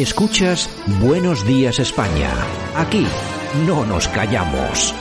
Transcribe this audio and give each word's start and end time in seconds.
Escuchas 0.00 0.70
Buenos 0.98 1.44
Días 1.44 1.78
España. 1.78 2.30
Aquí 2.74 3.06
no 3.66 3.84
nos 3.84 4.08
callamos. 4.08 4.94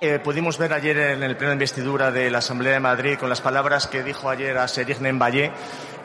Eh, 0.00 0.20
pudimos 0.22 0.58
ver 0.58 0.72
ayer 0.72 0.96
en 0.96 1.24
el 1.24 1.36
pleno 1.36 1.50
de 1.50 1.54
investidura 1.54 2.12
de 2.12 2.30
la 2.30 2.38
Asamblea 2.38 2.74
de 2.74 2.78
Madrid 2.78 3.18
con 3.18 3.28
las 3.28 3.40
palabras 3.40 3.88
que 3.88 4.04
dijo 4.04 4.30
ayer 4.30 4.56
a 4.56 4.68
Serigne 4.68 5.10
Valle. 5.10 5.50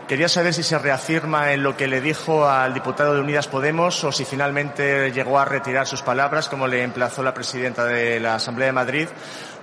Quería 0.08 0.28
saber 0.28 0.52
si 0.52 0.64
se 0.64 0.80
reafirma 0.80 1.54
en 1.54 1.62
lo 1.62 1.78
que 1.78 1.88
le 1.88 2.02
dijo 2.02 2.50
al 2.50 2.74
diputado 2.74 3.14
de 3.14 3.22
Unidas 3.22 3.48
Podemos 3.48 4.04
o 4.04 4.12
si 4.12 4.26
finalmente 4.26 5.12
llegó 5.12 5.38
a 5.38 5.46
retirar 5.46 5.86
sus 5.86 6.02
palabras, 6.02 6.50
como 6.50 6.66
le 6.66 6.82
emplazó 6.82 7.22
la 7.22 7.36
presidenta 7.36 7.86
de 7.86 8.20
la 8.20 8.34
Asamblea 8.34 8.66
de 8.66 8.74
Madrid, 8.74 9.08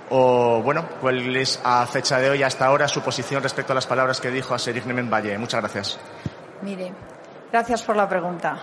o, 0.09 0.61
bueno, 0.63 0.87
cuál 1.01 1.35
es 1.35 1.59
a 1.65 1.85
fecha 1.87 2.19
de 2.19 2.29
hoy, 2.29 2.41
hasta 2.41 2.67
ahora, 2.67 2.87
su 2.87 3.01
posición 3.01 3.43
respecto 3.43 3.73
a 3.73 3.75
las 3.75 3.85
palabras 3.85 4.21
que 4.21 4.31
dijo 4.31 4.55
a 4.55 4.59
Serigne 4.59 5.01
Valle. 5.01 5.37
Muchas 5.37 5.59
gracias. 5.59 5.99
Mire, 6.61 6.93
Gracias 7.51 7.81
por 7.81 7.95
la 7.95 8.07
pregunta. 8.07 8.59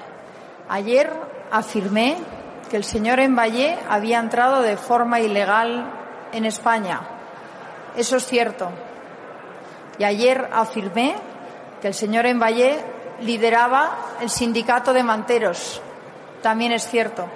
Ayer 0.69 1.13
afirmé 1.51 2.17
que 2.71 2.77
el 2.77 2.85
señor 2.85 3.19
Envalle 3.19 3.77
había 3.89 4.21
entrado 4.21 4.63
de 4.63 4.77
forma 4.77 5.19
ilegal 5.19 5.91
en 6.33 6.45
España. 6.45 7.01
Eso 7.97 8.17
es 8.17 8.27
cierto. 8.27 8.71
Y 9.99 10.05
ayer 10.05 10.49
afirmé 10.53 11.17
que 11.81 11.89
el 11.89 11.95
señor 11.95 12.27
Envalle 12.27 12.79
lideraba 13.23 13.91
el 14.21 14.31
sindicato 14.31 14.93
de 14.93 15.03
manteros. 15.03 15.83
También 16.41 16.71
es 16.71 16.87
cierto. 16.87 17.27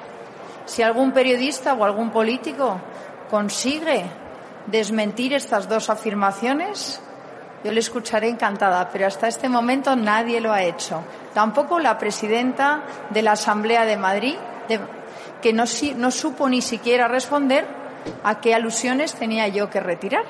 Si 0.67 0.85
algún 0.85 1.11
periodista 1.11 1.75
o 1.75 1.85
algún 1.85 2.11
político 2.11 2.81
consigue 3.29 4.05
desmentir 4.67 5.35
estas 5.35 5.69
dos 5.69 5.91
afirmaciones, 5.91 7.03
yo 7.63 7.73
le 7.73 7.81
escucharé 7.81 8.29
encantada, 8.29 8.89
pero 8.91 9.07
hasta 9.07 9.29
este 9.29 9.49
momento 9.49 9.95
nadie 9.97 10.41
lo 10.41 10.53
ha 10.53 10.63
hecho. 10.63 11.03
Tampoco 11.35 11.79
la 11.79 11.99
presidenta 11.99 12.83
de 13.11 13.23
la 13.23 13.33
Asamblea 13.33 13.85
de 13.85 13.97
Madrid, 13.97 14.37
que 15.43 15.53
no, 15.53 15.65
no 15.97 16.11
supo 16.11 16.49
ni 16.49 16.63
siquiera 16.63 17.09
responder 17.09 17.67
a 18.25 18.41
qué 18.41 18.55
alusiones 18.55 19.15
tenía 19.15 19.49
yo 19.49 19.69
que 19.69 19.81
retirar. 19.81 20.25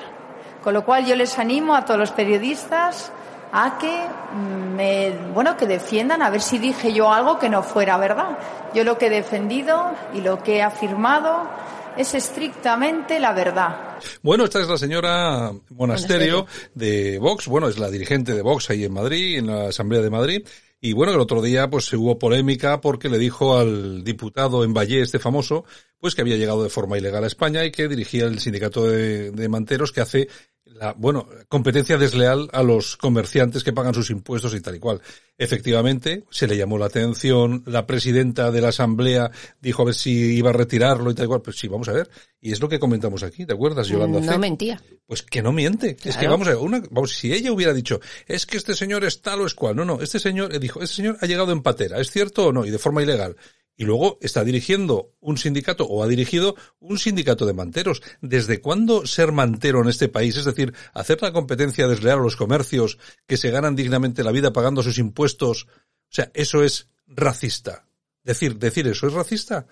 Con 0.63 0.73
lo 0.73 0.85
cual 0.85 1.05
yo 1.05 1.15
les 1.15 1.39
animo 1.39 1.75
a 1.75 1.85
todos 1.85 1.99
los 1.99 2.11
periodistas 2.11 3.11
a 3.53 3.77
que 3.77 4.05
mm, 4.33 4.75
me, 4.75 5.11
bueno, 5.33 5.57
que 5.57 5.65
defiendan 5.65 6.21
a 6.21 6.29
ver 6.29 6.41
si 6.41 6.57
dije 6.57 6.93
yo 6.93 7.11
algo 7.11 7.39
que 7.39 7.49
no 7.49 7.63
fuera 7.63 7.97
verdad. 7.97 8.37
Yo 8.73 8.83
lo 8.83 8.97
que 8.97 9.07
he 9.07 9.09
defendido 9.09 9.91
y 10.13 10.21
lo 10.21 10.41
que 10.43 10.57
he 10.57 10.63
afirmado 10.63 11.47
es 11.97 12.13
estrictamente 12.13 13.19
la 13.19 13.33
verdad. 13.33 13.99
Bueno, 14.21 14.45
esta 14.45 14.61
es 14.61 14.67
la 14.67 14.77
señora 14.77 15.51
Monasterio 15.69 16.45
de 16.73 17.19
Vox. 17.19 17.47
Bueno, 17.47 17.67
es 17.67 17.77
la 17.77 17.89
dirigente 17.89 18.33
de 18.33 18.41
Vox 18.41 18.69
ahí 18.69 18.83
en 18.83 18.93
Madrid, 18.93 19.37
en 19.37 19.47
la 19.47 19.69
Asamblea 19.69 20.01
de 20.01 20.09
Madrid. 20.09 20.47
Y 20.83 20.93
bueno, 20.93 21.13
el 21.13 21.19
otro 21.19 21.43
día 21.43 21.69
pues 21.69 21.93
hubo 21.93 22.17
polémica 22.17 22.81
porque 22.81 23.07
le 23.07 23.19
dijo 23.19 23.55
al 23.55 24.03
diputado 24.03 24.63
en 24.63 24.73
Valle, 24.73 25.01
este 25.01 25.19
famoso, 25.19 25.63
pues 25.99 26.15
que 26.15 26.21
había 26.21 26.37
llegado 26.37 26.63
de 26.63 26.69
forma 26.69 26.97
ilegal 26.97 27.23
a 27.23 27.27
España 27.27 27.63
y 27.63 27.71
que 27.71 27.87
dirigía 27.87 28.25
el 28.25 28.39
sindicato 28.39 28.87
de, 28.87 29.29
de 29.29 29.49
manteros 29.49 29.91
que 29.91 30.01
hace 30.01 30.27
la, 30.73 30.93
bueno, 30.93 31.27
competencia 31.47 31.97
desleal 31.97 32.49
a 32.53 32.63
los 32.63 32.97
comerciantes 32.97 33.63
que 33.63 33.73
pagan 33.73 33.93
sus 33.93 34.09
impuestos 34.09 34.53
y 34.55 34.61
tal 34.61 34.75
y 34.75 34.79
cual. 34.79 35.01
Efectivamente, 35.37 36.25
se 36.29 36.47
le 36.47 36.57
llamó 36.57 36.77
la 36.77 36.85
atención, 36.85 37.63
la 37.65 37.87
presidenta 37.87 38.51
de 38.51 38.61
la 38.61 38.69
asamblea 38.69 39.31
dijo 39.59 39.81
a 39.81 39.85
ver 39.85 39.95
si 39.95 40.35
iba 40.35 40.51
a 40.51 40.53
retirarlo 40.53 41.11
y 41.11 41.15
tal 41.15 41.25
y 41.25 41.27
cual. 41.27 41.41
Pues 41.41 41.57
sí, 41.57 41.67
vamos 41.67 41.89
a 41.89 41.93
ver. 41.93 42.09
Y 42.39 42.51
es 42.51 42.59
lo 42.59 42.69
que 42.69 42.79
comentamos 42.79 43.23
aquí, 43.23 43.45
¿te 43.45 43.53
acuerdas, 43.53 43.87
Yolanda? 43.87 44.19
No 44.19 44.39
mentía. 44.39 44.81
Pues 45.05 45.21
que 45.21 45.41
no 45.41 45.51
miente. 45.51 45.97
Es 46.03 46.17
que 46.17 46.27
vamos 46.27 46.47
a 46.47 46.51
ver, 46.51 46.59
una, 46.59 46.81
vamos, 46.89 47.13
si 47.13 47.33
ella 47.33 47.51
hubiera 47.51 47.73
dicho, 47.73 47.99
es 48.27 48.45
que 48.45 48.57
este 48.57 48.73
señor 48.73 49.03
es 49.03 49.21
tal 49.21 49.41
o 49.41 49.45
es 49.45 49.53
cual. 49.53 49.75
No, 49.75 49.85
no, 49.85 50.01
este 50.01 50.19
señor, 50.19 50.53
eh, 50.53 50.59
dijo, 50.59 50.81
este 50.81 50.95
señor 50.97 51.17
ha 51.21 51.25
llegado 51.25 51.51
en 51.51 51.61
patera, 51.61 51.99
¿es 51.99 52.11
cierto 52.11 52.47
o 52.47 52.51
no? 52.51 52.65
Y 52.65 52.71
de 52.71 52.79
forma 52.79 53.03
ilegal 53.03 53.35
y 53.81 53.83
luego 53.83 54.19
está 54.21 54.43
dirigiendo 54.43 55.15
un 55.21 55.39
sindicato 55.39 55.85
o 55.85 56.03
ha 56.03 56.07
dirigido 56.07 56.55
un 56.79 56.99
sindicato 56.99 57.47
de 57.47 57.53
manteros. 57.53 58.03
¿Desde 58.21 58.61
cuándo 58.61 59.07
ser 59.07 59.31
mantero 59.31 59.81
en 59.81 59.89
este 59.89 60.07
país? 60.07 60.37
Es 60.37 60.45
decir, 60.45 60.71
hacer 60.93 61.19
la 61.23 61.33
competencia 61.33 61.87
desleal 61.87 62.19
a 62.19 62.21
los 62.21 62.35
comercios 62.35 62.99
que 63.25 63.37
se 63.37 63.49
ganan 63.49 63.75
dignamente 63.75 64.23
la 64.23 64.31
vida 64.31 64.53
pagando 64.53 64.83
sus 64.83 64.99
impuestos. 64.99 65.63
O 65.63 66.09
sea, 66.09 66.29
eso 66.35 66.63
es 66.63 66.89
racista. 67.07 67.87
Decir, 68.23 68.59
decir 68.59 68.85
eso 68.85 69.07
es 69.07 69.13
racista. 69.13 69.65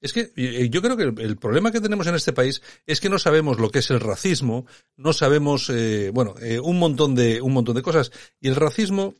Es 0.00 0.14
que 0.14 0.32
yo 0.70 0.80
creo 0.80 0.96
que 0.96 1.22
el, 1.22 1.36
problema 1.36 1.72
que 1.72 1.82
tenemos 1.82 2.06
en 2.06 2.14
este 2.14 2.32
país 2.32 2.62
es 2.86 3.02
que 3.02 3.10
no 3.10 3.18
sabemos 3.18 3.60
lo 3.60 3.70
que 3.70 3.80
es 3.80 3.90
el 3.90 4.00
racismo, 4.00 4.64
no 4.96 5.12
sabemos, 5.12 5.68
eh, 5.68 6.10
bueno, 6.10 6.36
eh, 6.40 6.58
un 6.58 6.78
montón 6.78 7.14
de, 7.14 7.42
un 7.42 7.52
montón 7.52 7.74
de 7.74 7.82
cosas. 7.82 8.12
Y 8.40 8.48
el 8.48 8.56
racismo, 8.56 9.14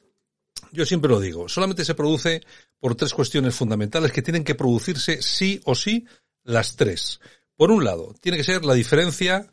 yo 0.72 0.86
siempre 0.86 1.10
lo 1.10 1.20
digo, 1.20 1.48
solamente 1.48 1.84
se 1.84 1.94
produce 1.94 2.42
por 2.80 2.94
tres 2.94 3.12
cuestiones 3.12 3.54
fundamentales 3.54 4.12
que 4.12 4.22
tienen 4.22 4.44
que 4.44 4.54
producirse 4.54 5.22
sí 5.22 5.60
o 5.64 5.74
sí 5.74 6.06
las 6.44 6.76
tres. 6.76 7.20
Por 7.56 7.70
un 7.70 7.84
lado, 7.84 8.14
tiene 8.20 8.38
que 8.38 8.44
ser 8.44 8.64
la 8.64 8.74
diferencia 8.74 9.50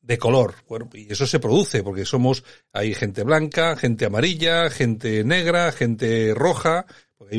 de 0.00 0.18
color. 0.18 0.54
Bueno, 0.68 0.88
y 0.94 1.12
eso 1.12 1.26
se 1.26 1.40
produce 1.40 1.82
porque 1.82 2.04
somos, 2.04 2.44
hay 2.72 2.94
gente 2.94 3.24
blanca, 3.24 3.76
gente 3.76 4.06
amarilla, 4.06 4.70
gente 4.70 5.24
negra, 5.24 5.72
gente 5.72 6.32
roja, 6.34 6.86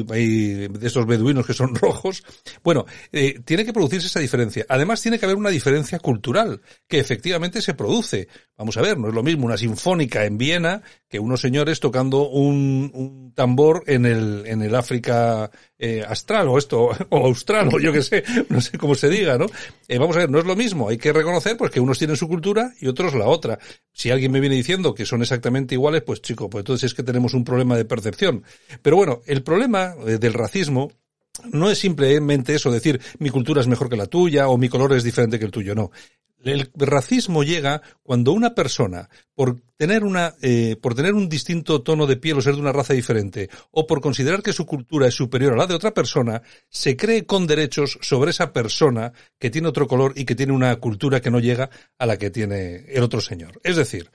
hay, 0.10 0.68
de 0.68 0.88
esos 0.88 1.06
beduinos 1.06 1.46
que 1.46 1.54
son 1.54 1.76
rojos. 1.76 2.24
Bueno, 2.64 2.86
eh, 3.12 3.40
tiene 3.46 3.66
que 3.66 3.74
producirse 3.74 4.08
esa 4.08 4.20
diferencia. 4.20 4.66
Además, 4.68 5.02
tiene 5.02 5.20
que 5.20 5.26
haber 5.26 5.38
una 5.38 5.50
diferencia 5.50 6.00
cultural, 6.00 6.62
que 6.88 7.00
efectivamente 7.00 7.62
se 7.62 7.74
produce. 7.74 8.28
Vamos 8.58 8.76
a 8.78 8.82
ver, 8.82 8.98
no 8.98 9.08
es 9.08 9.14
lo 9.14 9.22
mismo 9.22 9.46
una 9.46 9.56
sinfónica 9.56 10.26
en 10.26 10.40
Viena 10.40 10.82
que 11.08 11.20
unos 11.20 11.42
señores 11.42 11.80
tocando 11.80 12.28
un, 12.28 12.90
un 12.92 13.32
tambor 13.36 13.84
en 13.86 14.08
el, 14.08 14.48
en 14.48 14.64
el 14.64 14.74
África 14.74 15.52
eh, 15.78 16.04
astral 16.08 16.48
o 16.48 16.58
esto, 16.58 16.90
o 17.10 17.18
austral, 17.18 17.70
o 17.72 17.80
yo 17.80 17.94
que 17.94 18.02
sé, 18.02 18.24
no 18.50 18.60
sé 18.60 18.80
cómo 18.80 18.96
se 18.96 19.10
diga, 19.10 19.38
¿no? 19.38 19.46
Eh, 19.88 20.00
vamos 20.00 20.16
a 20.16 20.22
ver, 20.22 20.32
no 20.32 20.40
es 20.40 20.46
lo 20.46 20.56
mismo. 20.56 20.90
Hay 20.90 20.98
que 20.98 21.14
reconocer 21.14 21.56
pues 21.56 21.70
que 21.70 21.80
unos 21.80 22.00
tienen 22.00 22.18
su 22.18 22.28
cultura 22.28 22.74
y 22.82 22.88
otros 22.88 23.14
la 23.14 23.28
otra. 23.28 23.60
Si 23.94 24.10
alguien 24.10 24.32
me 24.32 24.40
viene 24.40 24.56
diciendo 24.56 24.96
que 24.96 25.06
son 25.06 25.22
exactamente 25.22 25.76
iguales, 25.76 26.02
pues 26.02 26.24
chico, 26.24 26.50
pues 26.50 26.62
entonces 26.62 26.92
es 26.92 26.96
que 26.96 27.04
tenemos 27.04 27.36
un 27.36 27.44
problema 27.44 27.78
de 27.78 27.86
percepción. 27.86 28.44
Pero 28.82 28.96
bueno, 28.96 29.22
el 29.28 29.44
problema 29.44 29.94
eh, 30.08 30.18
del 30.18 30.34
racismo 30.34 30.92
no 31.52 31.70
es 31.70 31.78
simplemente 31.78 32.56
eso, 32.56 32.72
decir 32.72 33.00
mi 33.20 33.30
cultura 33.30 33.62
es 33.62 33.68
mejor 33.68 33.88
que 33.88 33.98
la 33.98 34.08
tuya 34.08 34.48
o 34.48 34.58
mi 34.58 34.68
color 34.68 34.94
es 34.94 35.04
diferente 35.04 35.38
que 35.38 35.46
el 35.46 35.52
tuyo, 35.52 35.76
no. 35.76 35.92
El 36.44 36.70
racismo 36.76 37.44
llega 37.44 37.82
cuando 38.04 38.32
una 38.32 38.54
persona, 38.54 39.10
por 39.34 39.60
tener 39.76 40.04
una, 40.04 40.36
eh, 40.42 40.76
por 40.82 40.94
tener 40.94 41.14
un 41.14 41.28
distinto 41.28 41.82
tono 41.82 42.06
de 42.06 42.18
piel 42.18 42.38
o 42.38 42.42
ser 42.42 42.56
de 42.56 42.62
una 42.62 42.72
raza 42.72 42.94
diferente, 42.94 43.50
o 43.72 43.88
por 43.88 44.02
considerar 44.02 44.44
que 44.44 44.54
su 44.54 44.66
cultura 44.66 45.08
es 45.08 45.16
superior 45.16 45.54
a 45.54 45.58
la 45.58 45.68
de 45.68 45.74
otra 45.74 45.94
persona, 45.94 46.42
se 46.70 46.96
cree 46.96 47.26
con 47.26 47.48
derechos 47.48 47.98
sobre 48.02 48.32
esa 48.32 48.54
persona 48.54 49.14
que 49.40 49.50
tiene 49.50 49.68
otro 49.68 49.88
color 49.88 50.14
y 50.16 50.26
que 50.26 50.36
tiene 50.36 50.54
una 50.54 50.76
cultura 50.78 51.22
que 51.22 51.32
no 51.32 51.40
llega 51.40 51.70
a 51.98 52.06
la 52.06 52.18
que 52.18 52.30
tiene 52.30 52.86
el 52.88 53.04
otro 53.04 53.20
señor. 53.20 53.60
Es 53.64 53.76
decir, 53.76 54.12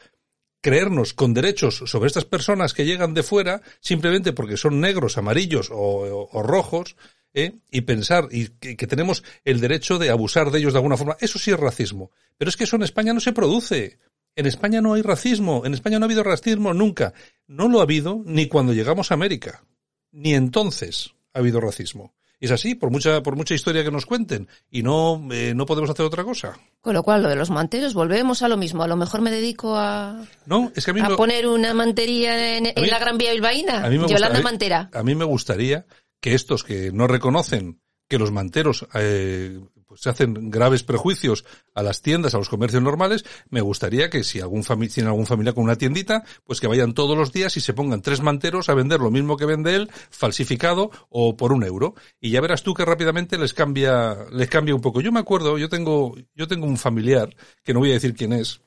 creernos 0.60 1.14
con 1.14 1.34
derechos 1.34 1.82
sobre 1.86 2.06
estas 2.06 2.24
personas 2.24 2.72
que 2.72 2.84
llegan 2.84 3.14
de 3.14 3.24
fuera 3.24 3.62
simplemente 3.80 4.32
porque 4.32 4.56
son 4.56 4.80
negros, 4.80 5.18
amarillos 5.18 5.70
o 5.72 6.42
rojos, 6.44 6.96
¿eh? 7.34 7.54
y 7.70 7.82
pensar 7.82 8.28
y 8.30 8.48
que, 8.48 8.86
tenemos 8.86 9.22
el 9.44 9.60
derecho 9.60 9.98
de 9.98 10.10
abusar 10.10 10.50
de 10.50 10.58
ellos 10.58 10.72
de 10.72 10.78
alguna 10.78 10.96
forma, 10.96 11.16
eso 11.20 11.38
sí 11.38 11.50
es 11.50 11.58
racismo. 11.58 12.10
Pero 12.38 12.48
es 12.48 12.56
que 12.56 12.64
eso 12.64 12.76
en 12.76 12.82
España 12.82 13.12
no 13.12 13.20
se 13.20 13.32
produce. 13.32 13.98
En 14.34 14.46
España 14.46 14.80
no 14.80 14.94
hay 14.94 15.02
racismo, 15.02 15.66
en 15.66 15.74
España 15.74 15.98
no 15.98 16.04
ha 16.04 16.08
habido 16.08 16.22
racismo 16.22 16.72
nunca. 16.72 17.12
No 17.46 17.68
lo 17.68 17.80
ha 17.80 17.82
habido 17.82 18.22
ni 18.24 18.46
cuando 18.46 18.72
llegamos 18.72 19.10
a 19.10 19.14
América. 19.14 19.64
Ni 20.10 20.34
entonces 20.34 21.14
ha 21.34 21.40
habido 21.40 21.60
racismo. 21.60 22.14
Y 22.42 22.46
es 22.46 22.50
así, 22.50 22.74
por 22.74 22.90
mucha, 22.90 23.22
por 23.22 23.36
mucha 23.36 23.54
historia 23.54 23.84
que 23.84 23.92
nos 23.92 24.04
cuenten. 24.04 24.48
Y 24.68 24.82
no, 24.82 25.28
eh, 25.30 25.52
no 25.54 25.64
podemos 25.64 25.88
hacer 25.88 26.04
otra 26.04 26.24
cosa. 26.24 26.58
Con 26.80 26.92
lo 26.92 27.04
cual, 27.04 27.22
lo 27.22 27.28
de 27.28 27.36
los 27.36 27.50
manteros, 27.50 27.94
volvemos 27.94 28.42
a 28.42 28.48
lo 28.48 28.56
mismo. 28.56 28.82
A 28.82 28.88
lo 28.88 28.96
mejor 28.96 29.20
me 29.20 29.30
dedico 29.30 29.76
a, 29.76 30.26
no, 30.46 30.72
es 30.74 30.84
que 30.84 30.90
a, 30.90 30.94
mí 30.94 31.00
a 31.00 31.10
poner 31.10 31.46
una 31.46 31.72
mantería 31.72 32.56
en, 32.56 32.64
la 32.74 32.98
Gran 32.98 33.16
Vía 33.16 33.30
Bilbaína. 33.30 33.88
Yolanda 33.88 34.40
Mantera. 34.40 34.90
A 34.92 35.04
mí 35.04 35.14
me 35.14 35.24
gustaría 35.24 35.86
que 36.22 36.34
estos 36.34 36.64
que 36.64 36.92
no 36.92 37.06
reconocen 37.06 37.82
que 38.08 38.18
los 38.18 38.30
manteros 38.30 38.86
eh, 38.94 39.58
pues 39.86 40.02
se 40.02 40.10
hacen 40.10 40.50
graves 40.50 40.84
prejuicios 40.84 41.44
a 41.74 41.82
las 41.82 42.00
tiendas, 42.00 42.34
a 42.34 42.38
los 42.38 42.48
comercios 42.48 42.82
normales, 42.82 43.24
me 43.50 43.60
gustaría 43.60 44.08
que 44.08 44.22
si 44.22 44.40
algún 44.40 44.62
tiene 44.62 45.08
algún 45.08 45.26
familia 45.26 45.52
con 45.52 45.64
una 45.64 45.76
tiendita, 45.76 46.24
pues 46.44 46.60
que 46.60 46.66
vayan 46.66 46.94
todos 46.94 47.16
los 47.16 47.32
días 47.32 47.56
y 47.56 47.60
se 47.60 47.74
pongan 47.74 48.00
tres 48.02 48.22
manteros 48.22 48.68
a 48.68 48.74
vender 48.74 49.00
lo 49.00 49.10
mismo 49.10 49.36
que 49.36 49.46
vende 49.46 49.74
él, 49.74 49.90
falsificado 50.10 50.90
o 51.10 51.36
por 51.36 51.52
un 51.52 51.64
euro. 51.64 51.94
Y 52.20 52.30
ya 52.30 52.40
verás 52.40 52.62
tú 52.62 52.74
que 52.74 52.84
rápidamente 52.84 53.36
les 53.36 53.52
cambia, 53.52 54.16
les 54.30 54.48
cambia 54.48 54.74
un 54.74 54.80
poco. 54.80 55.00
Yo 55.00 55.10
me 55.10 55.20
acuerdo, 55.20 55.58
yo 55.58 55.68
tengo, 55.68 56.14
yo 56.34 56.46
tengo 56.46 56.66
un 56.66 56.78
familiar, 56.78 57.34
que 57.64 57.74
no 57.74 57.80
voy 57.80 57.90
a 57.90 57.94
decir 57.94 58.14
quién 58.14 58.32
es, 58.32 58.60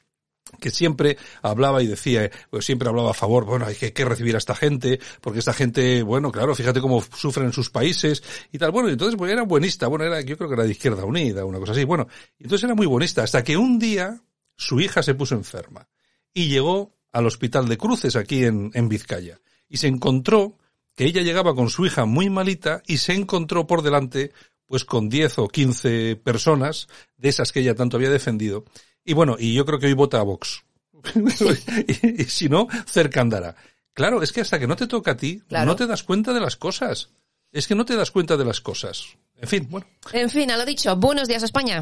que 0.59 0.69
siempre 0.69 1.17
hablaba 1.41 1.81
y 1.81 1.87
decía, 1.87 2.29
pues 2.49 2.65
siempre 2.65 2.87
hablaba 2.89 3.11
a 3.11 3.13
favor, 3.13 3.45
bueno, 3.45 3.65
hay 3.65 3.75
que, 3.75 4.05
recibir 4.05 4.35
a 4.35 4.37
esta 4.37 4.55
gente, 4.55 4.99
porque 5.21 5.39
esta 5.39 5.53
gente, 5.53 6.03
bueno, 6.03 6.31
claro, 6.31 6.55
fíjate 6.55 6.81
cómo 6.81 7.01
sufren 7.01 7.47
en 7.47 7.53
sus 7.53 7.69
países 7.69 8.23
y 8.51 8.57
tal. 8.57 8.71
Bueno, 8.71 8.89
entonces 8.89 9.17
pues 9.17 9.31
era 9.31 9.43
buenista, 9.43 9.87
bueno, 9.87 10.05
era, 10.05 10.21
yo 10.21 10.37
creo 10.37 10.49
que 10.49 10.55
era 10.55 10.63
de 10.63 10.71
Izquierda 10.71 11.05
Unida, 11.05 11.45
una 11.45 11.59
cosa 11.59 11.71
así. 11.71 11.83
Bueno, 11.83 12.07
entonces 12.39 12.63
era 12.63 12.75
muy 12.75 12.85
buenista, 12.85 13.23
hasta 13.23 13.43
que 13.43 13.57
un 13.57 13.79
día 13.79 14.21
su 14.55 14.79
hija 14.79 15.03
se 15.03 15.15
puso 15.15 15.35
enferma 15.35 15.87
y 16.33 16.47
llegó 16.47 16.95
al 17.11 17.25
hospital 17.25 17.67
de 17.67 17.77
Cruces 17.77 18.15
aquí 18.15 18.43
en, 18.43 18.71
en 18.73 18.89
Vizcaya 18.89 19.39
y 19.67 19.77
se 19.77 19.87
encontró 19.87 20.57
que 20.95 21.05
ella 21.05 21.21
llegaba 21.21 21.55
con 21.55 21.69
su 21.69 21.85
hija 21.85 22.05
muy 22.05 22.29
malita 22.29 22.81
y 22.87 22.97
se 22.97 23.13
encontró 23.13 23.67
por 23.67 23.81
delante 23.81 24.31
pues 24.65 24.85
con 24.85 25.09
10 25.09 25.39
o 25.39 25.47
15 25.47 26.15
personas 26.17 26.87
de 27.17 27.29
esas 27.29 27.51
que 27.51 27.59
ella 27.59 27.75
tanto 27.75 27.97
había 27.97 28.09
defendido. 28.09 28.65
Y 29.05 29.13
bueno, 29.13 29.35
y 29.39 29.53
yo 29.53 29.65
creo 29.65 29.79
que 29.79 29.85
hoy 29.85 29.93
vota 29.93 30.19
a 30.19 30.23
Vox. 30.23 30.63
y, 31.87 32.23
si 32.25 32.49
no, 32.49 32.67
cerca 32.87 33.21
andará. 33.21 33.55
Claro, 33.93 34.21
es 34.21 34.33
que 34.33 34.41
hasta 34.41 34.59
que 34.59 34.67
no 34.67 34.75
te 34.75 34.87
toca 34.87 35.11
a 35.11 35.17
ti, 35.17 35.41
no 35.49 35.75
te 35.75 35.87
das 35.87 36.03
cuenta 36.03 36.33
de 36.33 36.41
las 36.41 36.57
cosas. 36.57 37.11
Es 37.51 37.67
que 37.67 37.75
no 37.75 37.85
te 37.85 37.95
das 37.95 38.11
cuenta 38.11 38.35
de 38.35 38.43
las 38.43 38.59
cosas. 38.59 39.15
En 39.37 39.47
fin, 39.47 39.67
bueno. 39.69 39.87
En 40.11 40.29
fin, 40.29 40.51
a 40.51 40.57
lo 40.57 40.65
dicho, 40.65 40.95
buenos 40.97 41.27
días 41.27 41.43
España. 41.43 41.79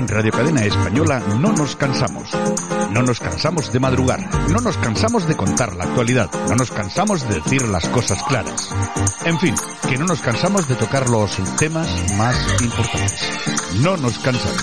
En 0.00 0.08
Radio 0.08 0.32
Cadena 0.32 0.64
Española 0.64 1.22
no 1.40 1.52
nos 1.52 1.76
cansamos. 1.76 2.30
No 2.90 3.02
nos 3.02 3.20
cansamos 3.20 3.70
de 3.70 3.80
madrugar. 3.80 4.30
No 4.48 4.58
nos 4.60 4.78
cansamos 4.78 5.28
de 5.28 5.36
contar 5.36 5.76
la 5.76 5.84
actualidad. 5.84 6.30
No 6.48 6.56
nos 6.56 6.70
cansamos 6.70 7.28
de 7.28 7.34
decir 7.34 7.68
las 7.68 7.86
cosas 7.90 8.22
claras. 8.22 8.70
En 9.26 9.38
fin, 9.38 9.54
que 9.86 9.98
no 9.98 10.06
nos 10.06 10.22
cansamos 10.22 10.66
de 10.68 10.74
tocar 10.76 11.10
los 11.10 11.36
temas 11.58 11.86
más 12.16 12.34
importantes. 12.62 13.20
No 13.82 13.98
nos 13.98 14.18
cansamos. 14.20 14.56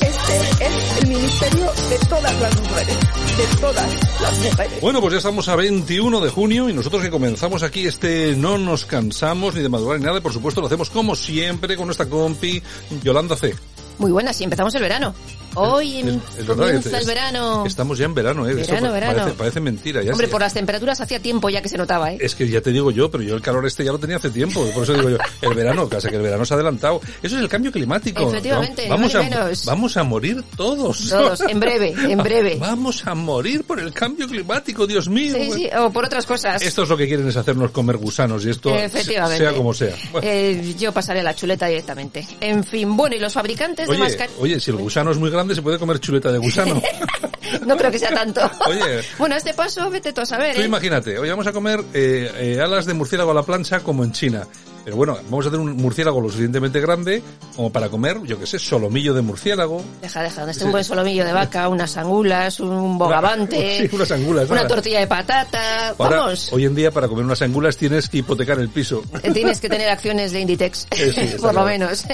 Este 0.00 0.64
es 0.64 1.02
el 1.02 1.08
ministerio 1.08 1.70
de 1.88 1.98
todas 2.08 2.40
las 2.40 2.60
mujeres. 2.62 2.98
De 3.36 3.60
todas 3.60 4.20
las 4.20 4.38
mujeres. 4.40 4.80
Bueno, 4.80 5.00
pues 5.00 5.12
ya 5.12 5.18
estamos 5.18 5.48
a 5.48 5.54
21 5.54 6.20
de 6.20 6.30
junio 6.30 6.68
y 6.68 6.72
nosotros 6.72 7.00
que 7.00 7.10
comenzamos 7.10 7.62
aquí 7.62 7.86
este 7.86 8.34
No 8.34 8.58
nos 8.58 8.86
cansamos 8.86 9.54
ni 9.54 9.62
de 9.62 9.68
madrugar 9.68 10.00
ni 10.00 10.04
nada. 10.04 10.18
Y 10.18 10.20
por 10.20 10.32
supuesto 10.32 10.60
lo 10.60 10.66
hacemos 10.66 10.90
como 10.90 11.14
siempre 11.14 11.76
con 11.76 11.86
nuestra 11.86 12.06
compi 12.06 12.60
Yolanda 13.04 13.36
C. 13.36 13.54
Muy 13.98 14.10
buenas, 14.10 14.40
y 14.40 14.44
empezamos 14.44 14.74
el 14.74 14.82
verano. 14.82 15.14
Hoy 15.54 16.20
comienza 16.46 16.98
el 16.98 17.06
verano. 17.06 17.64
Estamos 17.66 17.98
ya 17.98 18.06
en 18.06 18.14
verano, 18.14 18.48
¿eh? 18.48 18.54
Verano, 18.54 18.92
verano. 18.92 19.34
Parece, 19.36 19.60
mentira. 19.60 20.02
Ya 20.02 20.12
Hombre, 20.12 20.28
por 20.28 20.40
las 20.40 20.54
temperaturas 20.54 21.00
hacía 21.00 21.20
tiempo 21.20 21.48
ya 21.48 21.62
que 21.62 21.68
se 21.68 21.78
notaba, 21.78 22.12
¿eh? 22.12 22.18
Es 22.20 22.34
que 22.34 22.48
ya 22.48 22.60
te 22.60 22.70
digo 22.70 22.90
yo, 22.90 23.10
pero 23.10 23.22
yo 23.22 23.34
el 23.34 23.42
calor 23.42 23.66
este 23.66 23.84
ya 23.84 23.92
lo 23.92 23.98
tenía 23.98 24.16
hace 24.16 24.30
tiempo. 24.30 24.66
Por 24.72 24.84
eso 24.84 24.94
digo 24.94 25.10
yo, 25.10 25.18
el 25.42 25.54
verano, 25.54 25.88
casi 25.94 26.08
que 26.08 26.16
el 26.16 26.22
verano 26.22 26.44
se 26.44 26.54
ha 26.54 26.56
adelantado. 26.56 27.00
Eso 27.22 27.36
es 27.36 27.42
el 27.42 27.48
cambio 27.48 27.72
climático. 27.72 28.28
Efectivamente, 28.28 28.88
vamos, 28.88 29.14
a, 29.14 29.50
vamos 29.66 29.96
a 29.96 30.02
morir 30.02 30.42
todos. 30.56 31.08
Todos, 31.08 31.40
en 31.40 31.60
breve, 31.60 31.94
en 31.98 32.18
breve. 32.22 32.56
Vamos 32.58 33.06
a 33.06 33.14
morir 33.14 33.64
por 33.64 33.80
el 33.80 33.92
cambio 33.92 34.26
climático, 34.26 34.86
Dios 34.86 35.08
mío. 35.08 35.34
Sí, 35.34 35.50
sí, 35.52 35.70
o 35.76 35.90
por 35.90 36.04
otras 36.04 36.26
cosas. 36.26 36.62
Esto 36.62 36.82
es 36.82 36.88
lo 36.88 36.96
que 36.96 37.06
quieren 37.06 37.28
es 37.28 37.36
hacernos 37.36 37.70
comer 37.70 37.96
gusanos 37.96 38.44
y 38.44 38.50
esto 38.50 38.70
sea 38.88 39.52
como 39.52 39.74
sea. 39.74 39.94
Eh, 40.22 40.74
yo 40.78 40.92
pasaré 40.92 41.22
la 41.22 41.34
chuleta 41.34 41.66
directamente. 41.66 42.26
En 42.40 42.64
fin, 42.64 42.96
bueno, 42.96 43.16
y 43.16 43.18
los 43.18 43.32
fabricantes 43.32 43.88
de 43.88 43.98
mascarillas... 43.98 44.40
Oye, 44.40 44.60
si 44.60 44.70
el 44.70 44.76
gusano 44.76 45.10
es 45.10 45.18
muy 45.18 45.30
grande, 45.30 45.43
se 45.52 45.62
puede 45.62 45.78
comer 45.78 45.98
chuleta 45.98 46.30
de 46.30 46.38
gusano. 46.38 46.80
no 47.66 47.76
creo 47.76 47.90
que 47.90 47.98
sea 47.98 48.14
tanto. 48.14 48.40
Oye. 48.66 49.02
bueno, 49.18 49.36
este 49.36 49.54
paso, 49.54 49.90
vete 49.90 50.12
tú 50.12 50.20
a 50.20 50.26
saber. 50.26 50.54
Tú 50.54 50.62
¿eh? 50.62 50.66
imagínate, 50.66 51.18
hoy 51.18 51.28
vamos 51.28 51.46
a 51.46 51.52
comer 51.52 51.80
eh, 51.92 52.30
eh, 52.36 52.60
alas 52.60 52.86
de 52.86 52.94
murciélago 52.94 53.30
a 53.32 53.34
la 53.34 53.42
plancha 53.42 53.80
como 53.80 54.04
en 54.04 54.12
China. 54.12 54.46
Pero 54.84 54.96
bueno, 54.96 55.16
vamos 55.30 55.46
a 55.46 55.48
hacer 55.48 55.60
un 55.60 55.76
murciélago 55.76 56.20
lo 56.20 56.28
suficientemente 56.28 56.80
grande 56.80 57.22
como 57.56 57.72
para 57.72 57.88
comer, 57.88 58.20
yo 58.24 58.38
qué 58.38 58.46
sé, 58.46 58.58
solomillo 58.58 59.14
de 59.14 59.22
murciélago. 59.22 59.82
Deja, 60.02 60.22
deja, 60.22 60.40
donde 60.40 60.52
esté 60.52 60.64
un 60.64 60.72
buen 60.72 60.84
solomillo 60.84 61.24
de 61.24 61.32
vaca, 61.32 61.68
unas 61.68 61.96
angulas, 61.96 62.60
un 62.60 62.98
bogavante. 62.98 63.74
Sí, 63.84 63.88
unas 63.92 64.10
angulas. 64.10 64.50
Una 64.50 64.66
tortilla 64.66 65.00
de 65.00 65.06
patata. 65.06 65.94
vamos. 65.98 66.52
Hoy 66.52 66.64
en 66.64 66.74
día 66.74 66.90
para 66.90 67.08
comer 67.08 67.24
unas 67.24 67.40
angulas 67.42 67.76
tienes 67.76 68.08
que 68.08 68.18
hipotecar 68.18 68.58
el 68.58 68.68
piso. 68.68 69.02
Eh, 69.22 69.30
tienes 69.32 69.60
que 69.60 69.68
tener 69.68 69.88
acciones 69.88 70.32
de 70.32 70.40
Inditex, 70.40 70.86
por 71.40 71.54
lo 71.54 71.64
menos. 71.64 72.04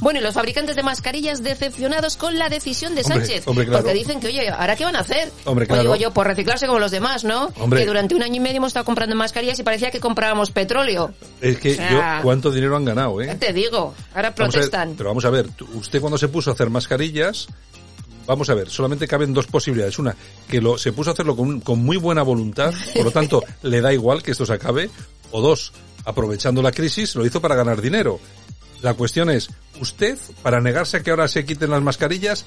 Bueno, 0.00 0.20
y 0.20 0.22
los 0.22 0.34
fabricantes 0.34 0.76
de 0.76 0.82
mascarillas 0.82 1.42
decepcionados 1.42 2.16
con 2.16 2.38
la 2.38 2.48
decisión 2.48 2.94
de 2.94 3.04
Sánchez. 3.04 3.44
Porque 3.44 3.94
dicen 3.94 4.20
que, 4.20 4.28
oye, 4.28 4.48
¿ahora 4.48 4.76
qué 4.76 4.84
van 4.84 4.96
a 4.96 5.00
hacer? 5.00 5.30
Hombre, 5.44 5.66
pues 5.66 5.80
digo 5.80 5.96
yo, 5.96 6.12
por 6.12 6.26
reciclarse 6.26 6.66
como 6.66 6.78
los 6.78 6.90
demás, 6.90 7.24
¿no? 7.24 7.52
Que 7.70 7.86
durante 7.86 8.14
un 8.14 8.22
año 8.22 8.36
y 8.36 8.40
medio 8.40 8.58
hemos 8.58 8.68
estado 8.68 8.84
comprando 8.84 9.16
mascarillas 9.16 9.58
y 9.58 9.62
parecía 9.62 9.90
que 9.90 10.00
comprábamos 10.00 10.50
petróleo. 10.50 11.12
Es 11.40 11.58
que 11.58 11.76
yo, 11.76 12.00
¿cuánto 12.22 12.50
dinero 12.50 12.76
han 12.76 12.84
ganado, 12.84 13.20
eh? 13.20 13.36
Te 13.38 13.52
digo, 13.52 13.94
ahora 14.14 14.34
protestan. 14.34 14.94
pero 14.96 15.10
vamos 15.10 15.24
a 15.24 15.30
ver, 15.30 15.48
usted 15.74 16.00
cuando 16.00 16.18
se 16.18 16.28
puso 16.28 16.50
a 16.50 16.54
hacer 16.54 16.70
mascarillas, 16.70 17.48
vamos 18.26 18.48
a 18.50 18.54
ver, 18.54 18.68
solamente 18.70 19.08
caben 19.08 19.32
dos 19.32 19.46
posibilidades. 19.46 19.98
Una, 19.98 20.14
que 20.48 20.60
lo, 20.60 20.78
se 20.78 20.92
puso 20.92 21.10
a 21.10 21.12
hacerlo 21.14 21.34
con, 21.34 21.60
con 21.60 21.84
muy 21.84 21.96
buena 21.96 22.22
voluntad, 22.22 22.72
por 22.94 23.04
lo 23.04 23.10
tanto, 23.10 23.42
le 23.62 23.80
da 23.80 23.92
igual 23.92 24.22
que 24.22 24.32
esto 24.32 24.46
se 24.46 24.52
acabe. 24.52 24.90
O 25.30 25.42
dos, 25.42 25.72
aprovechando 26.04 26.62
la 26.62 26.72
crisis, 26.72 27.14
lo 27.14 27.26
hizo 27.26 27.40
para 27.40 27.54
ganar 27.54 27.80
dinero. 27.82 28.20
La 28.82 28.94
cuestión 28.94 29.28
es, 29.30 29.50
usted, 29.80 30.16
para 30.42 30.60
negarse 30.60 30.98
a 30.98 31.02
que 31.02 31.10
ahora 31.10 31.26
se 31.26 31.44
quiten 31.44 31.70
las 31.70 31.82
mascarillas, 31.82 32.46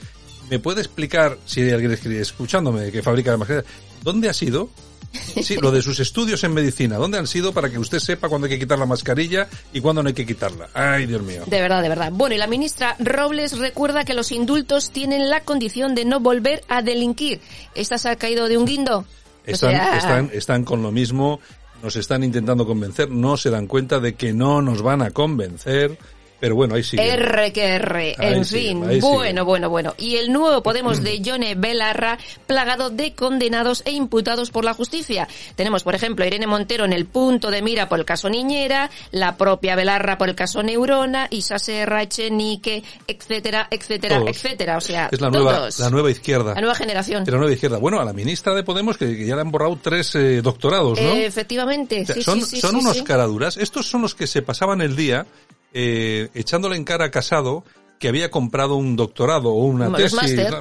¿me 0.49 0.59
puede 0.59 0.81
explicar, 0.81 1.37
si 1.45 1.61
hay 1.61 1.71
alguien 1.71 1.91
escuchándome 1.91 2.91
que 2.91 3.03
fabrica 3.03 3.35
mascarillas, 3.35 3.69
dónde 4.03 4.29
ha 4.29 4.33
sido? 4.33 4.69
Sí, 5.43 5.57
lo 5.57 5.71
de 5.71 5.81
sus 5.81 5.99
estudios 5.99 6.43
en 6.43 6.53
medicina. 6.53 6.97
¿Dónde 6.97 7.17
han 7.17 7.27
sido 7.27 7.53
para 7.53 7.69
que 7.69 7.77
usted 7.77 7.99
sepa 7.99 8.29
cuándo 8.29 8.45
hay 8.45 8.53
que 8.53 8.59
quitar 8.59 8.79
la 8.79 8.85
mascarilla 8.85 9.47
y 9.73 9.81
cuándo 9.81 10.01
no 10.01 10.07
hay 10.07 10.13
que 10.13 10.25
quitarla? 10.25 10.69
Ay, 10.73 11.05
Dios 11.05 11.21
mío. 11.21 11.43
De 11.47 11.59
verdad, 11.61 11.81
de 11.81 11.89
verdad. 11.89 12.11
Bueno, 12.13 12.35
y 12.35 12.37
la 12.37 12.47
ministra 12.47 12.95
Robles 12.99 13.57
recuerda 13.57 14.03
que 14.03 14.13
los 14.13 14.31
indultos 14.31 14.91
tienen 14.91 15.29
la 15.29 15.41
condición 15.43 15.95
de 15.95 16.05
no 16.05 16.19
volver 16.19 16.63
a 16.69 16.81
delinquir. 16.81 17.41
¿Esta 17.75 17.97
se 17.97 18.09
ha 18.09 18.15
caído 18.15 18.47
de 18.47 18.57
un 18.57 18.65
guindo? 18.65 19.05
Están, 19.45 19.73
están, 19.97 20.29
están 20.33 20.63
con 20.63 20.81
lo 20.81 20.91
mismo, 20.91 21.39
nos 21.81 21.95
están 21.95 22.23
intentando 22.23 22.65
convencer, 22.65 23.09
no 23.09 23.37
se 23.37 23.49
dan 23.49 23.67
cuenta 23.67 23.99
de 23.99 24.13
que 24.13 24.33
no 24.33 24.61
nos 24.61 24.81
van 24.81 25.01
a 25.01 25.11
convencer 25.11 25.97
pero 26.41 26.55
bueno, 26.55 26.73
ahí 26.73 26.83
sí. 26.83 26.97
R 26.99 27.53
que 27.53 27.75
R. 27.75 28.15
en 28.17 28.43
fin. 28.43 28.99
bueno, 28.99 29.45
bueno, 29.45 29.69
bueno. 29.69 29.93
Y 29.99 30.15
el 30.15 30.33
nuevo 30.33 30.63
Podemos 30.63 31.03
de 31.03 31.19
Yone 31.21 31.53
Belarra, 31.53 32.17
plagado 32.47 32.89
de 32.89 33.13
condenados 33.13 33.83
e 33.85 33.91
imputados 33.91 34.49
por 34.49 34.65
la 34.65 34.73
justicia. 34.73 35.27
Tenemos, 35.55 35.83
por 35.83 35.93
ejemplo, 35.93 36.25
Irene 36.25 36.47
Montero 36.47 36.85
en 36.85 36.93
el 36.93 37.05
punto 37.05 37.51
de 37.51 37.61
mira 37.61 37.87
por 37.87 37.99
el 37.99 38.05
caso 38.05 38.27
Niñera, 38.27 38.89
la 39.11 39.37
propia 39.37 39.75
Belarra 39.75 40.17
por 40.17 40.29
el 40.29 40.35
caso 40.35 40.63
Neurona, 40.63 41.27
Isa 41.29 41.59
Serra, 41.59 42.01
Echenique, 42.01 42.83
etcétera, 43.05 43.67
etcétera, 43.69 44.23
etcétera. 44.25 44.77
O 44.77 44.81
sea, 44.81 45.09
es 45.11 45.21
la 45.21 45.29
nueva, 45.29 45.69
la 45.77 45.89
nueva 45.91 46.09
izquierda. 46.09 46.55
La 46.55 46.61
nueva 46.61 46.75
generación. 46.75 47.23
la 47.23 47.37
nueva 47.37 47.53
izquierda. 47.53 47.77
Bueno, 47.77 48.01
a 48.01 48.05
la 48.05 48.13
ministra 48.13 48.55
de 48.55 48.63
Podemos 48.63 48.97
que, 48.97 49.25
ya 49.27 49.35
le 49.35 49.41
han 49.41 49.51
borrado 49.51 49.77
tres 49.79 50.15
eh, 50.15 50.41
doctorados, 50.41 50.99
¿no? 50.99 51.11
efectivamente. 51.11 52.03
son 52.23 52.41
son 52.41 52.77
unos 52.77 53.03
caraduras. 53.03 53.57
Estos 53.57 53.85
son 53.85 54.01
los 54.01 54.15
que 54.15 54.25
se 54.25 54.41
pasaban 54.41 54.81
el 54.81 54.95
día 54.95 55.27
eh, 55.73 56.29
echándole 56.33 56.75
en 56.75 56.83
cara 56.83 57.05
a 57.05 57.11
Casado 57.11 57.63
que 57.99 58.07
había 58.07 58.31
comprado 58.31 58.75
un 58.75 58.95
doctorado 58.95 59.49
o 59.49 59.65
una 59.65 59.91
tesis, 59.95 60.13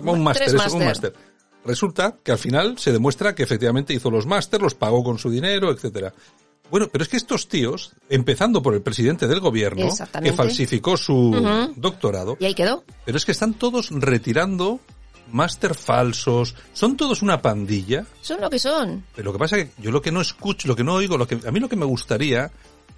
un 0.03 0.23
máster, 0.23 0.57
un 0.73 0.85
máster. 0.85 1.15
Resulta 1.65 2.17
que 2.23 2.33
al 2.33 2.39
final 2.39 2.79
se 2.79 2.93
demuestra 2.93 3.35
que 3.35 3.43
efectivamente 3.43 3.93
hizo 3.93 4.11
los 4.11 4.27
máster, 4.27 4.61
los 4.63 4.75
pagó 4.75 5.03
con 5.03 5.19
su 5.19 5.31
dinero, 5.31 5.71
etcétera. 5.71 6.13
Bueno, 6.71 6.89
pero 6.91 7.03
es 7.03 7.09
que 7.09 7.17
estos 7.17 7.49
tíos, 7.49 7.93
empezando 8.09 8.63
por 8.63 8.75
el 8.75 8.83
presidente 8.83 9.27
del 9.27 9.41
gobierno, 9.41 9.89
que 10.23 10.33
falsificó 10.33 10.97
su 10.97 11.73
doctorado. 11.77 12.37
Y 12.39 12.45
ahí 12.45 12.55
quedó. 12.55 12.85
Pero 13.05 13.19
es 13.19 13.25
que 13.25 13.33
están 13.33 13.55
todos 13.55 13.91
retirando 13.91 14.81
máster 15.33 15.75
falsos, 15.75 16.55
son 16.73 16.97
todos 16.97 17.23
una 17.23 17.41
pandilla. 17.43 18.07
Son 18.21 18.41
lo 18.41 18.51
que 18.51 18.59
son. 18.59 19.05
Pero 19.15 19.27
lo 19.27 19.33
que 19.33 19.39
pasa 19.39 19.59
es 19.59 19.65
que 19.65 19.83
yo 19.83 19.91
lo 19.91 20.03
que 20.03 20.13
no 20.13 20.21
escucho, 20.21 20.69
lo 20.69 20.77
que 20.77 20.85
no 20.85 20.95
oigo, 20.95 21.19
lo 21.19 21.27
que 21.27 21.39
a 21.47 21.51
mí 21.51 21.61
lo 21.61 21.69
que 21.69 21.77
me 21.77 21.85
gustaría 21.85 22.51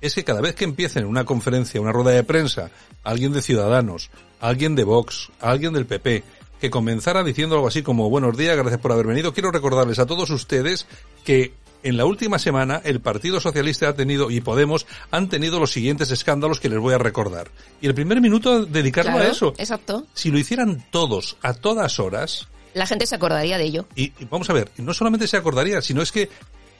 es 0.03 0.15
que 0.15 0.25
cada 0.25 0.41
vez 0.41 0.55
que 0.55 0.65
empiecen 0.65 1.07
una 1.07 1.25
conferencia, 1.25 1.81
una 1.81 1.93
rueda 1.93 2.11
de 2.11 2.25
prensa, 2.25 2.71
alguien 3.05 3.33
de 3.33 3.41
Ciudadanos, 3.41 4.11
alguien 4.41 4.75
de 4.75 4.85
Vox, 4.85 5.31
alguien 5.41 5.73
del 5.73 5.87
PP, 5.87 6.25
que 6.61 6.71
comenzara 6.71 7.25
diciendo 7.25 7.55
algo 7.55 7.69
así 7.69 7.83
como 7.83 8.11
buenos 8.11 8.37
días, 8.37 8.57
gracias 8.57 8.81
por 8.81 8.93
haber 8.93 9.07
venido, 9.07 9.33
quiero 9.33 9.51
recordarles 9.51 10.01
a 10.01 10.07
todos 10.07 10.29
ustedes 10.31 10.87
que 11.25 11.55
en 11.85 11.97
la 11.97 12.05
última 12.05 12.39
semana 12.39 12.81
el 12.85 13.01
Partido 13.01 13.41
Socialista 13.41 13.89
ha 13.89 13.95
tenido 13.95 14.31
y 14.31 14.41
Podemos 14.41 14.87
han 15.11 15.29
tenido 15.29 15.59
los 15.59 15.73
siguientes 15.73 16.11
escándalos 16.11 16.61
que 16.61 16.69
les 16.69 16.79
voy 16.79 16.95
a 16.95 16.99
recordar. 16.99 17.51
Y 17.81 17.87
el 17.87 17.95
primer 17.95 18.21
minuto 18.21 18.65
dedicarlo 18.65 19.19
a 19.19 19.25
eso. 19.25 19.55
Exacto. 19.59 20.07
Si 20.15 20.31
lo 20.31 20.39
hicieran 20.39 20.85
todos 20.91 21.37
a 21.43 21.55
todas 21.55 21.99
horas, 21.99 22.49
la 22.75 22.87
gente 22.87 23.07
se 23.07 23.17
acordaría 23.17 23.59
de 23.59 23.65
ello. 23.65 23.87
Y, 23.95 24.05
y, 24.19 24.25
vamos 24.31 24.49
a 24.49 24.53
ver, 24.53 24.71
no 24.79 24.95
solamente 24.95 25.27
se 25.27 25.37
acordaría, 25.37 25.83
sino 25.83 26.03
es 26.03 26.11
que 26.11 26.31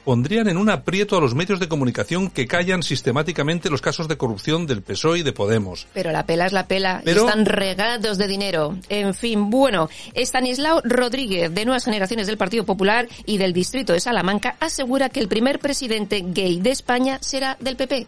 pondrían 0.05 0.49
en 0.49 0.57
un 0.57 0.71
aprieto 0.71 1.17
a 1.17 1.21
los 1.21 1.35
medios 1.35 1.61
de 1.61 1.69
comunicación 1.69 2.31
que 2.31 2.47
callan 2.47 2.83
sistemáticamente 2.83 3.71
los 3.71 3.81
casos 3.81 4.09
de 4.09 4.17
corrupción 4.17 4.67
del 4.67 4.83
PSOE 4.83 5.21
y 5.21 5.23
de 5.23 5.33
Podemos. 5.33 5.87
Pero 5.95 6.13
la 6.13 6.27
pela 6.27 6.47
es 6.47 6.53
la 6.53 6.67
pela. 6.67 7.03
Están 7.05 7.47
regados 7.47 8.19
de 8.19 8.29
dinero. 8.29 8.77
En 8.89 9.15
fin, 9.15 9.51
bueno, 9.51 9.89
Estanislao 10.15 10.81
Rodríguez, 10.85 11.55
de 11.55 11.65
Nuevas 11.65 11.85
Generaciones 11.85 12.27
del 12.27 12.37
Partido 12.37 12.65
Popular 12.65 13.09
y 13.27 13.39
del 13.39 13.53
Distrito 13.53 13.93
de 13.93 14.01
Salamanca, 14.01 14.57
asegura 14.61 15.09
que 15.09 15.21
el 15.21 15.29
primer 15.29 15.59
presidente 15.59 16.23
gay 16.27 16.61
de 16.61 16.71
España 16.71 17.19
será 17.21 17.57
del 17.61 17.77
PP. 17.77 18.07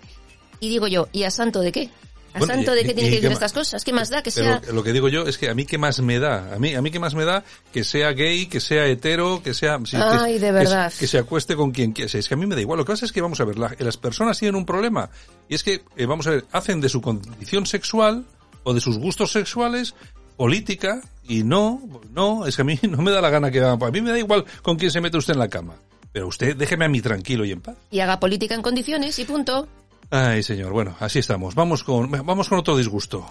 Y 0.60 0.68
digo 0.68 0.86
yo, 0.86 1.08
¿y 1.12 1.24
a 1.24 1.30
santo 1.30 1.60
de 1.60 1.72
qué? 1.72 1.90
¿A 2.34 2.40
santo 2.40 2.72
de 2.72 2.84
qué 2.84 2.94
tiene 2.94 3.10
que 3.10 3.16
decir 3.16 3.32
estas 3.32 3.52
cosas? 3.52 3.84
¿Qué 3.84 3.92
más 3.92 4.10
da 4.10 4.22
que 4.22 4.30
sea? 4.30 4.60
Lo 4.72 4.82
que 4.82 4.92
digo 4.92 5.08
yo 5.08 5.22
es 5.26 5.38
que 5.38 5.48
a 5.48 5.54
mí 5.54 5.64
qué 5.64 5.78
más 5.78 6.00
me 6.00 6.18
da, 6.18 6.54
a 6.54 6.58
mí 6.58 6.74
a 6.74 6.82
mí 6.82 6.90
qué 6.90 6.98
más 6.98 7.14
me 7.14 7.24
da 7.24 7.44
que 7.72 7.84
sea 7.84 8.10
gay, 8.12 8.46
que 8.46 8.60
sea 8.60 8.86
hetero, 8.86 9.42
que 9.42 9.54
sea 9.54 9.78
Ay, 9.92 10.38
de 10.38 10.52
verdad. 10.52 10.92
Que, 10.98 11.06
se 11.06 11.18
acueste 11.18 11.54
con 11.54 11.70
quien 11.70 11.92
quiera. 11.92 12.10
Es 12.12 12.28
que 12.28 12.34
a 12.34 12.36
mí 12.36 12.46
me 12.46 12.54
da 12.54 12.60
igual. 12.60 12.78
Lo 12.78 12.84
que 12.84 12.92
pasa 12.92 13.06
es 13.06 13.12
que 13.12 13.20
vamos 13.20 13.40
a 13.40 13.44
ver, 13.44 13.56
las 13.56 13.96
personas 13.96 14.38
tienen 14.38 14.56
un 14.56 14.66
problema 14.66 15.10
y 15.48 15.54
es 15.54 15.62
que 15.62 15.82
eh, 15.96 16.06
vamos 16.06 16.26
a 16.26 16.30
ver, 16.30 16.44
hacen 16.52 16.80
de 16.80 16.88
su 16.88 17.00
condición 17.00 17.66
sexual 17.66 18.24
o 18.64 18.74
de 18.74 18.80
sus 18.80 18.98
gustos 18.98 19.30
sexuales 19.30 19.94
política 20.36 21.00
y 21.26 21.44
no, 21.44 21.80
no, 22.10 22.46
es 22.46 22.56
que 22.56 22.62
a 22.62 22.64
mí 22.64 22.78
no 22.88 22.98
me 22.98 23.10
da 23.10 23.20
la 23.20 23.30
gana 23.30 23.50
que 23.50 23.60
hagan. 23.60 23.82
A 23.82 23.90
mí 23.90 24.00
me 24.00 24.10
da 24.10 24.18
igual 24.18 24.44
con 24.62 24.76
quién 24.76 24.90
se 24.90 25.00
mete 25.00 25.16
usted 25.16 25.34
en 25.34 25.38
la 25.38 25.48
cama. 25.48 25.74
Pero 26.12 26.28
usted 26.28 26.56
déjeme 26.56 26.84
a 26.84 26.88
mí 26.88 27.00
tranquilo 27.00 27.44
y 27.44 27.50
en 27.50 27.60
paz. 27.60 27.76
Y 27.90 27.98
haga 27.98 28.20
política 28.20 28.54
en 28.54 28.62
condiciones 28.62 29.18
y 29.18 29.24
punto. 29.24 29.66
Ay, 30.14 30.44
señor. 30.44 30.72
Bueno, 30.72 30.94
así 31.00 31.18
estamos. 31.18 31.56
Vamos 31.56 31.82
con, 31.82 32.08
vamos 32.08 32.48
con 32.48 32.60
otro 32.60 32.76
disgusto. 32.76 33.26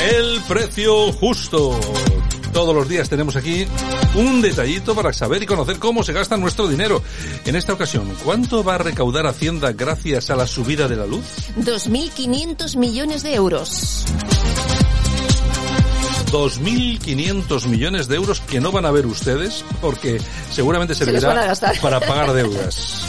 El 0.00 0.40
precio 0.48 1.12
justo. 1.12 1.78
Todos 2.54 2.74
los 2.74 2.88
días 2.88 3.10
tenemos 3.10 3.36
aquí 3.36 3.66
un 4.14 4.40
detallito 4.40 4.94
para 4.94 5.12
saber 5.12 5.42
y 5.42 5.46
conocer 5.46 5.78
cómo 5.78 6.02
se 6.02 6.14
gasta 6.14 6.38
nuestro 6.38 6.68
dinero. 6.68 7.02
En 7.44 7.54
esta 7.54 7.74
ocasión, 7.74 8.10
¿cuánto 8.24 8.64
va 8.64 8.76
a 8.76 8.78
recaudar 8.78 9.26
Hacienda 9.26 9.72
gracias 9.72 10.30
a 10.30 10.36
la 10.36 10.46
subida 10.46 10.88
de 10.88 10.96
la 10.96 11.06
luz? 11.06 11.24
2.500 11.58 12.78
millones 12.78 13.22
de 13.22 13.34
euros. 13.34 14.06
2.500 16.30 17.66
millones 17.66 18.08
de 18.08 18.16
euros 18.16 18.40
que 18.40 18.60
no 18.60 18.72
van 18.72 18.86
a 18.86 18.90
ver 18.90 19.06
ustedes 19.06 19.64
porque 19.80 20.20
seguramente 20.50 20.94
servirá 20.94 21.52
para 21.80 22.00
pagar 22.00 22.32
deudas. 22.34 23.04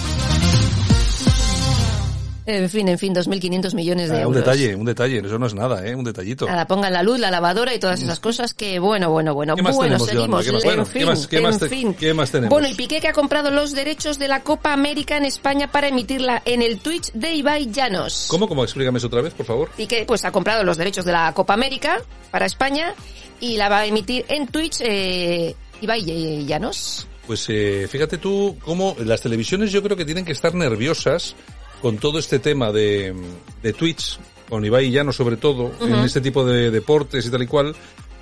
En 2.52 2.70
fin, 2.70 2.88
en 2.88 3.00
fin, 3.00 3.14
2.500 3.14 3.76
millones 3.76 4.10
de 4.10 4.18
ah, 4.18 4.22
euros. 4.22 4.36
Un 4.36 4.44
detalle, 4.44 4.76
un 4.76 4.86
detalle, 4.86 5.20
eso 5.20 5.40
no 5.40 5.46
es 5.46 5.54
nada, 5.54 5.86
¿eh? 5.86 5.96
Un 5.96 6.04
detallito. 6.04 6.46
Nada, 6.46 6.68
pongan 6.68 6.94
la 6.94 7.04
luz, 7.04 7.20
la 7.20 7.32
lavadora 7.32 7.74
y 7.74 7.80
todas 7.80 8.02
esas 8.02 8.20
cosas 8.20 8.54
que, 8.54 8.80
bueno, 8.80 9.10
bueno, 9.10 9.34
bueno. 9.34 9.56
¿Qué 9.56 9.62
más 9.62 9.76
bueno, 9.76 9.98
tenemos, 10.04 10.46
seguimos. 10.46 10.88
¿Qué 10.92 11.06
más, 11.06 11.20
en 11.22 11.30
fin, 11.30 11.60
¿qué 11.60 11.70
fin. 11.70 11.94
¿qué 11.94 12.14
más 12.14 12.32
tenemos? 12.32 12.50
Bueno, 12.50 12.68
y 12.68 12.76
Piqué 12.76 13.00
que 13.00 13.08
ha 13.08 13.14
comprado 13.14 13.52
los 13.52 13.74
derechos 13.74 14.20
de 14.20 14.28
la 14.28 14.42
Copa 14.42 14.74
América 14.74 15.18
en 15.18 15.26
España 15.26 15.72
para 15.72 15.88
emitirla 15.88 16.42
en 16.46 16.62
el 16.62 16.80
Twitch 16.80 17.12
de 17.14 17.34
Ibai 17.34 17.72
Llanos. 17.72 18.28
¿Cómo? 18.30 18.48
¿Cómo? 18.48 18.64
Explícame 18.64 18.98
eso 18.98 19.08
otra 19.08 19.22
vez, 19.22 19.34
por 19.34 19.46
favor. 19.46 19.70
Piqué, 19.78 20.06
pues 20.06 20.26
ha 20.26 20.32
comprado 20.32 20.64
los 20.64 20.78
derechos 20.78 21.06
de 21.06 21.12
la 21.12 21.34
Copa 21.34 21.54
América 21.54 22.02
para 22.32 22.46
España 22.46 22.94
y 23.40 23.58
la 23.58 23.70
va 23.70 23.80
a 23.80 23.86
emitir 23.86 24.26
en 24.30 24.48
Twitch 24.48 24.78
eh, 24.82 25.56
Ibai 25.82 26.46
Llanos. 26.46 27.08
Pues 27.28 27.46
eh, 27.50 27.88
fíjate 27.90 28.18
tú 28.18 28.58
cómo 28.64 28.96
las 29.00 29.22
televisiones 29.22 29.72
yo 29.72 29.82
creo 29.84 29.96
que 29.96 30.06
tienen 30.06 30.26
que 30.26 30.32
estar 30.32 30.54
nerviosas 30.54 31.36
con 31.82 31.98
todo 31.98 32.20
este 32.20 32.40
tema 32.40 32.72
de, 32.72 33.14
de 33.62 33.74
Twitch, 33.74 34.20
con 34.48 34.64
Ibai 34.64 34.92
Llano 34.92 35.12
sobre 35.12 35.38
todo, 35.38 35.72
en 35.82 35.96
este 35.96 36.22
tipo 36.22 36.46
de 36.46 36.72
deportes 36.72 37.26
y 37.26 37.32
tal 37.32 37.44
y 37.44 37.48
cual, 37.48 37.76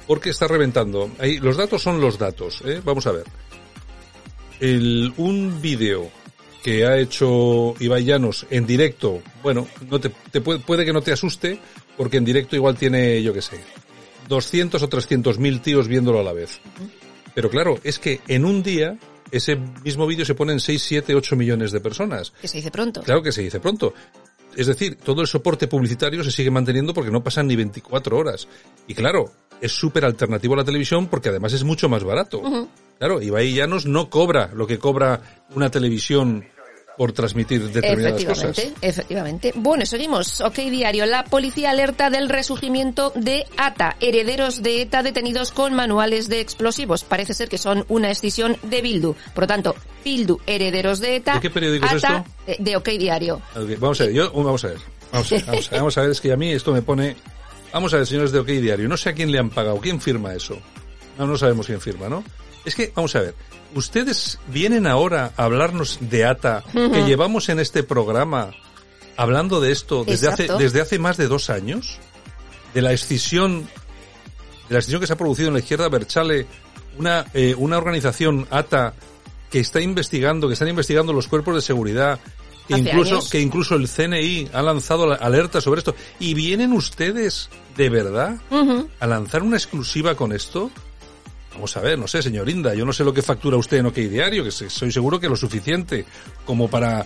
porque 0.08 0.30
está 0.30 0.48
reventando. 0.48 1.12
Ahí, 1.20 1.38
los 1.38 1.58
datos 1.58 1.82
son 1.82 2.00
los 2.00 2.18
datos, 2.18 2.62
¿eh? 2.66 2.82
Vamos 2.84 3.06
a 3.08 3.12
ver. 3.12 3.26
El, 4.60 5.14
un 5.18 5.62
vídeo 5.62 6.10
que 6.64 6.86
ha 6.86 6.98
hecho 6.98 7.74
Ibai 7.80 8.04
Llanos 8.04 8.46
en 8.50 8.66
directo, 8.66 9.22
bueno, 9.42 9.68
no 9.90 10.00
te, 10.00 10.10
puede, 10.42 10.60
puede, 10.60 10.86
que 10.86 10.94
no 10.94 11.02
te 11.02 11.12
asuste, 11.12 11.60
porque 11.96 12.18
en 12.18 12.26
directo 12.26 12.56
igual 12.56 12.76
tiene, 12.76 13.22
yo 13.24 13.34
qué 13.34 13.42
sé, 13.42 13.60
200 14.28 14.82
o 14.82 14.88
300 14.90 15.40
mil 15.40 15.62
tíos 15.62 15.88
viéndolo 15.88 16.20
a 16.20 16.24
la 16.24 16.34
vez. 16.34 16.60
Pero 17.34 17.50
claro, 17.50 17.80
es 17.84 18.00
que 18.00 18.20
en 18.28 18.46
un 18.46 18.64
día 18.64 18.98
ese 19.32 19.56
mismo 19.56 20.06
vídeo 20.08 20.26
se 20.26 20.36
pone 20.36 20.54
en 20.54 20.60
6, 20.60 20.82
7, 20.82 21.16
8 21.16 21.36
millones 21.36 21.72
de 21.72 21.80
personas. 21.80 22.32
Que 22.42 22.48
se 22.48 22.58
dice 22.58 22.72
pronto. 22.72 23.02
Claro 23.04 23.22
que 23.22 23.32
se 23.32 23.42
dice 23.42 23.60
pronto. 23.60 23.94
Es 24.56 24.68
decir, 24.68 24.96
todo 24.96 25.22
el 25.22 25.28
soporte 25.28 25.68
publicitario 25.68 26.24
se 26.24 26.32
sigue 26.32 26.52
manteniendo 26.52 26.94
porque 26.94 27.12
no 27.12 27.24
pasan 27.24 27.48
ni 27.48 27.56
24 27.56 28.18
horas. 28.18 28.48
Y 28.88 28.94
claro, 28.94 29.32
es 29.62 29.72
súper 29.72 30.06
alternativo 30.06 30.54
a 30.54 30.58
la 30.58 30.64
televisión 30.64 31.08
porque 31.08 31.30
además 31.30 31.54
es 31.54 31.64
mucho 31.64 31.88
más 31.90 32.04
barato. 32.04 32.42
Claro, 32.98 33.22
Ibai 33.22 33.54
Llanos 33.54 33.86
no 33.86 34.10
cobra 34.10 34.52
lo 34.54 34.68
que 34.68 34.80
cobra 34.80 35.22
una 35.56 35.70
televisión 35.70 36.46
por 37.00 37.14
transmitir 37.14 37.62
determinadas 37.72 38.22
efectivamente, 38.22 38.64
cosas. 38.64 38.78
Efectivamente. 38.82 39.54
Bueno, 39.56 39.86
seguimos. 39.86 40.42
Ok, 40.42 40.56
diario. 40.56 41.06
La 41.06 41.24
policía 41.24 41.70
alerta 41.70 42.10
del 42.10 42.28
resurgimiento 42.28 43.14
de 43.16 43.46
ATA, 43.56 43.96
herederos 44.02 44.62
de 44.62 44.82
ETA 44.82 45.02
detenidos 45.02 45.54
con 45.54 45.74
manuales 45.74 46.28
de 46.28 46.42
explosivos. 46.42 47.06
Parece 47.06 47.34
ser 47.34 47.48
que 47.48 47.58
son 47.58 47.86
una 47.88 48.12
escisión 48.12 48.58
de 48.64 48.82
Bildu. 48.82 49.16
Por 49.34 49.46
lo 49.46 49.48
tanto, 49.48 49.76
Bildu, 50.04 50.40
herederos 50.46 51.00
de 51.00 51.16
ETA. 51.16 51.36
¿De 51.36 51.40
qué 51.40 51.50
periódico 51.50 51.86
es 51.86 51.94
esto? 51.94 52.26
Eh, 52.46 52.58
de 52.60 52.76
OK 52.76 52.90
Diario. 52.90 53.42
Vamos 53.80 54.02
a 54.02 54.04
ver, 54.04 54.14
yo, 54.14 54.30
vamos 54.34 54.66
a 54.66 54.68
ver. 54.68 54.80
Vamos 55.14 55.32
a 55.32 55.36
ver, 55.36 55.46
vamos 55.46 55.68
a 55.68 55.72
ver, 55.72 55.80
vamos 55.80 55.98
a 55.98 56.02
ver, 56.02 56.10
es 56.12 56.20
que 56.20 56.34
a 56.34 56.36
mí 56.36 56.52
esto 56.52 56.74
me 56.74 56.82
pone... 56.82 57.16
Vamos 57.72 57.94
a 57.94 57.98
ver, 57.98 58.08
señores 58.08 58.34
de 58.34 58.40
OK 58.40 58.48
Diario, 58.48 58.90
no 58.90 58.98
sé 58.98 59.12
a 59.12 59.14
quién 59.14 59.32
le 59.32 59.40
han 59.40 59.52
pagado, 59.52 59.80
quién 59.80 60.02
firma 60.02 60.34
eso. 60.34 60.60
No, 61.18 61.26
no 61.26 61.38
sabemos 61.38 61.66
quién 61.66 61.80
firma, 61.80 62.10
¿no? 62.10 62.26
Es 62.66 62.76
que, 62.76 62.92
vamos 62.96 63.16
a 63.16 63.22
ver, 63.22 63.36
ustedes 63.76 64.40
vienen 64.48 64.88
ahora 64.88 65.32
a 65.38 65.46
hablarnos 65.46 65.98
de 66.02 66.26
ATA, 66.26 66.64
que 66.72 67.06
llevamos 67.06 67.50
en 67.50 67.60
este 67.60 67.84
programa 67.84 68.52
hablando 69.16 69.60
de 69.60 69.72
esto 69.72 70.04
desde 70.06 70.28
hace, 70.28 70.48
desde 70.58 70.82
hace 70.82 71.00
más 71.00 71.18
de 71.18 71.28
dos 71.28 71.50
años, 71.50 72.00
de 72.74 72.82
la 72.82 72.94
escisión, 72.94 73.68
de 74.70 74.74
la 74.74 74.80
escisión 74.80 75.02
que 75.02 75.08
se 75.08 75.14
ha 75.14 75.18
producido 75.18 75.50
en 75.50 75.56
la 75.56 75.60
izquierda 75.60 75.90
Berchale, 75.90 76.48
una, 76.98 77.26
eh, 77.34 77.56
una 77.58 77.78
organización 77.78 78.48
ATA 78.50 78.94
que 79.50 79.60
está 79.60 79.82
investigando, 79.82 80.48
que 80.48 80.54
están 80.54 80.68
investigando 80.68 81.12
los 81.14 81.28
cuerpos 81.28 81.56
de 81.56 81.62
seguridad, 81.62 82.20
que 82.68 82.78
incluso, 82.78 83.28
que 83.30 83.42
incluso 83.42 83.76
el 83.76 83.88
CNI 83.88 84.50
ha 84.54 84.62
lanzado 84.62 85.12
alerta 85.12 85.60
sobre 85.60 85.80
esto. 85.80 85.96
¿Y 86.20 86.34
vienen 86.36 86.72
ustedes 86.72 87.50
de 87.76 87.90
verdad 87.90 88.38
a 89.00 89.08
lanzar 89.08 89.42
una 89.42 89.58
exclusiva 89.58 90.16
con 90.16 90.32
esto? 90.34 90.70
Vamos 91.54 91.76
a 91.76 91.82
ver, 91.82 91.98
no 91.98 92.08
sé, 92.08 92.22
señor 92.22 92.50
Inda, 92.50 92.74
yo 92.76 92.86
no 92.86 92.94
sé 92.94 93.04
lo 93.04 93.14
que 93.14 93.22
factura 93.22 93.58
usted 93.58 93.78
en 93.78 93.88
OK 93.88 93.96
Diario, 93.96 94.44
que 94.44 94.52
soy 94.52 94.92
seguro 94.92 95.20
que 95.20 95.28
lo 95.28 95.36
suficiente 95.36 96.06
como 96.46 96.70
para 96.70 97.06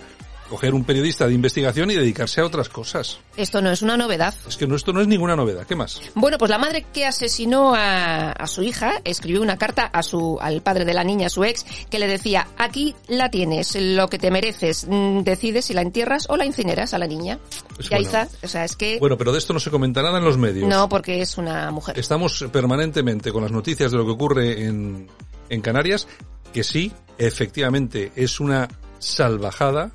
coger 0.50 0.74
un 0.74 0.84
periodista 0.84 1.28
de 1.28 1.34
investigación 1.34 1.92
y 1.92 1.96
dedicarse 1.96 2.42
a 2.42 2.46
otras 2.46 2.70
cosas. 2.70 3.20
Esto 3.38 3.62
no 3.62 3.72
es 3.72 3.82
una 3.82 3.98
novedad. 3.98 4.34
Es 4.48 4.58
que 4.58 4.68
no, 4.68 4.76
esto 4.76 4.94
no 4.94 5.02
es 5.02 5.08
ninguna 5.08 5.36
novedad. 5.36 5.66
¿Qué 5.66 5.76
más? 5.76 6.02
Bueno, 6.16 6.38
pues 6.38 6.50
la 6.50 6.58
madre 6.58 6.86
que 6.94 7.06
asesinó 7.06 7.74
a, 7.76 8.34
su 8.48 8.62
hija 8.62 9.02
escribió 9.04 9.42
una 9.42 9.58
carta 9.58 9.86
a 9.86 10.04
su, 10.04 10.38
al 10.42 10.62
padre 10.62 10.86
de 10.86 10.94
la 10.94 11.04
niña, 11.04 11.30
su 11.30 11.44
ex, 11.44 11.66
que 11.90 12.00
le 12.00 12.08
decía, 12.08 12.48
aquí 12.58 12.96
la 13.08 13.30
tienes, 13.30 13.76
lo 13.80 14.10
que 14.10 14.20
te 14.20 14.32
mereces, 14.32 14.86
mm, 14.88 15.22
decides 15.22 15.66
si 15.66 15.74
la 15.74 15.82
entierras 15.82 16.28
o 16.30 16.38
la 16.38 16.46
incineras 16.46 16.94
a 16.94 16.98
la 16.98 17.08
niña. 17.08 17.40
Pues 17.76 17.90
y 17.90 17.96
ahí 17.96 18.04
está. 18.04 18.28
O 18.44 18.48
sea, 18.48 18.66
es 18.66 18.76
que... 18.76 19.00
Bueno, 19.00 19.18
pero 19.18 19.32
de 19.32 19.40
esto 19.40 19.54
no 19.54 19.60
se 19.60 19.72
comenta 19.72 20.02
nada 20.02 20.20
en 20.20 20.26
los 20.26 20.38
medios. 20.38 20.68
No, 20.68 20.90
porque 20.90 21.22
es 21.22 21.38
una 21.38 21.72
mujer. 21.72 21.98
Estamos 21.98 22.46
permanentemente 22.52 23.32
con 23.32 23.44
las 23.44 23.52
noticias 23.52 23.92
de 23.92 23.98
lo 23.98 24.06
que 24.06 24.12
ocurre 24.12 24.66
en, 24.66 25.08
en 25.50 25.62
Canarias, 25.62 26.08
que 26.54 26.64
sí, 26.64 26.92
efectivamente, 27.18 28.12
es 28.16 28.40
una 28.40 28.68
salvajada 29.00 29.92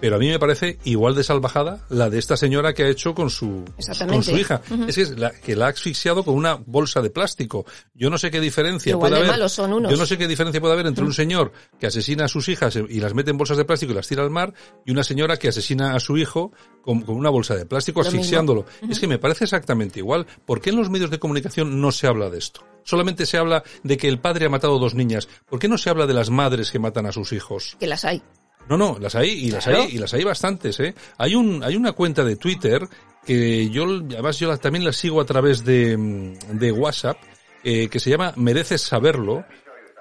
pero 0.00 0.16
a 0.16 0.18
mí 0.18 0.28
me 0.28 0.38
parece 0.38 0.78
igual 0.84 1.14
de 1.14 1.22
salvajada 1.22 1.84
la 1.88 2.10
de 2.10 2.18
esta 2.18 2.36
señora 2.36 2.72
que 2.72 2.84
ha 2.84 2.88
hecho 2.88 3.14
con 3.14 3.30
su, 3.30 3.64
con 4.08 4.22
su 4.22 4.36
hija. 4.36 4.62
Es 4.86 4.96
que, 4.96 5.04
la, 5.16 5.30
que 5.30 5.56
la 5.56 5.66
ha 5.66 5.68
asfixiado 5.70 6.24
con 6.24 6.34
una 6.34 6.54
bolsa 6.54 7.02
de 7.02 7.10
plástico. 7.10 7.66
Yo 7.94 8.10
no 8.10 8.18
sé 8.18 8.30
qué 8.30 8.40
diferencia 8.40 8.98
puede 8.98 9.16
haber. 9.16 9.48
Son 9.50 9.72
unos. 9.72 9.90
Yo 9.90 9.96
no 9.96 10.06
sé 10.06 10.16
qué 10.16 10.28
diferencia 10.28 10.60
puede 10.60 10.74
haber 10.74 10.86
entre 10.86 11.04
un 11.04 11.12
señor 11.12 11.52
que 11.78 11.86
asesina 11.86 12.24
a 12.24 12.28
sus 12.28 12.48
hijas 12.48 12.76
y 12.76 13.00
las 13.00 13.14
mete 13.14 13.30
en 13.30 13.38
bolsas 13.38 13.56
de 13.56 13.64
plástico 13.64 13.92
y 13.92 13.94
las 13.94 14.08
tira 14.08 14.22
al 14.22 14.30
mar 14.30 14.54
y 14.86 14.92
una 14.92 15.04
señora 15.04 15.36
que 15.36 15.48
asesina 15.48 15.94
a 15.94 16.00
su 16.00 16.16
hijo 16.16 16.52
con, 16.82 17.02
con 17.02 17.16
una 17.16 17.30
bolsa 17.30 17.54
de 17.54 17.66
plástico 17.66 18.00
asfixiándolo. 18.00 18.64
Es 18.88 19.00
que 19.00 19.06
me 19.06 19.18
parece 19.18 19.44
exactamente 19.44 19.98
igual. 19.98 20.26
¿Por 20.46 20.60
qué 20.60 20.70
en 20.70 20.76
los 20.76 20.90
medios 20.90 21.10
de 21.10 21.18
comunicación 21.18 21.80
no 21.80 21.92
se 21.92 22.06
habla 22.06 22.30
de 22.30 22.38
esto? 22.38 22.64
Solamente 22.84 23.26
se 23.26 23.36
habla 23.36 23.62
de 23.82 23.96
que 23.96 24.08
el 24.08 24.20
padre 24.20 24.46
ha 24.46 24.48
matado 24.48 24.78
dos 24.78 24.94
niñas. 24.94 25.28
¿Por 25.48 25.58
qué 25.58 25.68
no 25.68 25.78
se 25.78 25.90
habla 25.90 26.06
de 26.06 26.14
las 26.14 26.30
madres 26.30 26.70
que 26.70 26.78
matan 26.78 27.06
a 27.06 27.12
sus 27.12 27.32
hijos? 27.32 27.76
Que 27.78 27.86
las 27.86 28.04
hay. 28.04 28.22
No, 28.70 28.76
no, 28.76 28.96
las 29.00 29.16
hay 29.16 29.30
y 29.30 29.50
las 29.50 29.66
hay 29.66 29.96
y 29.96 29.98
las 29.98 30.14
hay 30.14 30.22
bastantes, 30.22 30.78
¿eh? 30.78 30.94
Hay 31.18 31.34
un 31.34 31.64
hay 31.64 31.74
una 31.74 31.90
cuenta 31.90 32.22
de 32.22 32.36
Twitter 32.36 32.88
que 33.26 33.68
yo 33.68 33.82
además 33.84 34.38
yo 34.38 34.56
también 34.58 34.84
la 34.84 34.92
sigo 34.92 35.20
a 35.20 35.24
través 35.24 35.64
de, 35.64 36.36
de 36.52 36.70
WhatsApp 36.70 37.16
eh, 37.64 37.88
que 37.88 37.98
se 37.98 38.10
llama 38.10 38.32
Mereces 38.36 38.80
saberlo 38.80 39.44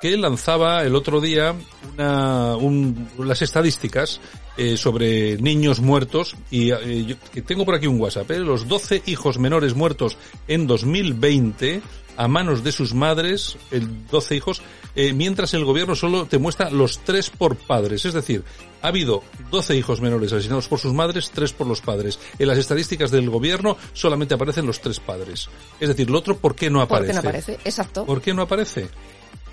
que 0.02 0.18
lanzaba 0.18 0.84
el 0.84 0.96
otro 0.96 1.22
día 1.22 1.56
una, 1.94 2.56
un, 2.56 3.10
las 3.18 3.42
estadísticas 3.42 4.22
eh, 4.58 4.78
sobre 4.78 5.38
niños 5.38 5.80
muertos 5.80 6.36
y 6.52 6.72
eh, 6.72 7.06
yo, 7.06 7.16
que 7.32 7.42
tengo 7.42 7.66
por 7.66 7.76
aquí 7.76 7.88
un 7.88 8.00
WhatsApp, 8.00 8.32
¿eh? 8.32 8.40
los 8.40 8.68
12 8.68 9.04
hijos 9.06 9.40
menores 9.40 9.76
muertos 9.76 10.18
en 10.48 10.68
2020 10.68 11.82
a 12.20 12.28
manos 12.28 12.66
de 12.66 12.74
sus 12.74 12.94
madres, 12.94 13.58
el 13.72 14.06
12 14.08 14.36
hijos, 14.36 14.62
eh, 14.94 15.14
mientras 15.14 15.54
el 15.54 15.64
gobierno 15.64 15.96
solo 15.96 16.26
te 16.26 16.38
muestra 16.38 16.70
los 16.70 17.00
tres 17.00 17.30
por 17.30 17.56
padres. 17.56 18.04
Es 18.04 18.14
decir, 18.14 18.44
ha 18.82 18.90
habido 18.90 19.24
12 19.52 19.78
hijos 19.78 20.02
menores 20.02 20.34
asesinados 20.34 20.68
por 20.68 20.80
sus 20.80 20.92
madres, 20.94 21.32
tres 21.34 21.54
por 21.54 21.66
los 21.66 21.80
padres. 21.80 22.20
En 22.38 22.50
las 22.50 22.58
estadísticas 22.58 23.10
del 23.10 23.30
gobierno 23.30 23.78
solamente 23.94 24.34
aparecen 24.34 24.66
los 24.66 24.82
tres 24.82 25.00
padres. 25.00 25.48
Es 25.80 25.88
decir, 25.88 26.10
lo 26.10 26.20
otro, 26.20 26.36
¿por 26.36 26.56
qué 26.56 26.70
no 26.70 26.82
aparece? 26.82 27.14
¿Por 27.14 27.22
qué 27.22 27.24
no 27.24 27.30
aparece? 27.30 27.54
Exacto. 27.64 28.06
¿Por 28.06 28.22
qué 28.22 28.34
no 28.34 28.42
aparece? 28.42 28.90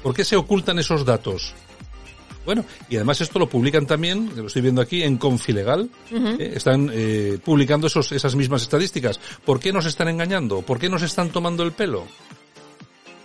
¿Por 0.06 0.14
qué 0.14 0.24
se 0.24 0.36
ocultan 0.36 0.78
esos 0.78 1.04
datos? 1.04 1.52
Bueno, 2.44 2.64
y 2.88 2.94
además 2.94 3.20
esto 3.20 3.40
lo 3.40 3.48
publican 3.48 3.88
también, 3.88 4.30
lo 4.36 4.46
estoy 4.46 4.62
viendo 4.62 4.80
aquí, 4.80 5.02
en 5.02 5.16
Confilegal. 5.16 5.90
Eh, 6.12 6.52
están 6.54 6.88
eh, 6.92 7.40
publicando 7.44 7.88
esos, 7.88 8.12
esas 8.12 8.36
mismas 8.36 8.62
estadísticas. 8.62 9.18
¿Por 9.44 9.58
qué 9.58 9.72
nos 9.72 9.84
están 9.84 10.06
engañando? 10.06 10.62
¿Por 10.62 10.78
qué 10.78 10.88
nos 10.88 11.02
están 11.02 11.30
tomando 11.30 11.64
el 11.64 11.72
pelo? 11.72 12.06